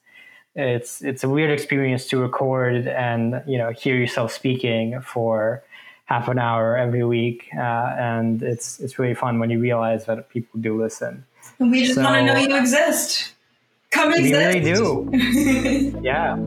[0.55, 5.63] it's it's a weird experience to record and you know hear yourself speaking for
[6.05, 10.29] half an hour every week, uh, and it's it's really fun when you realize that
[10.29, 11.25] people do listen.
[11.59, 13.33] And we just so, want to know you exist.
[14.03, 14.23] Exist.
[14.23, 15.09] We really do.
[16.01, 16.37] yeah.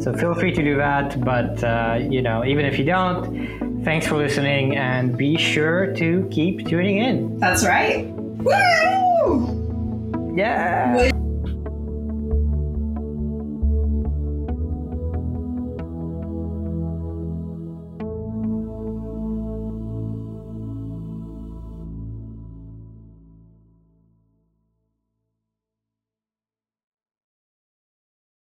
[0.00, 1.22] So feel free to do that.
[1.24, 6.28] But, uh, you know, even if you don't, thanks for listening and be sure to
[6.30, 7.38] keep tuning in.
[7.38, 8.06] That's right.
[8.08, 10.32] Woo!
[10.36, 11.10] Yeah.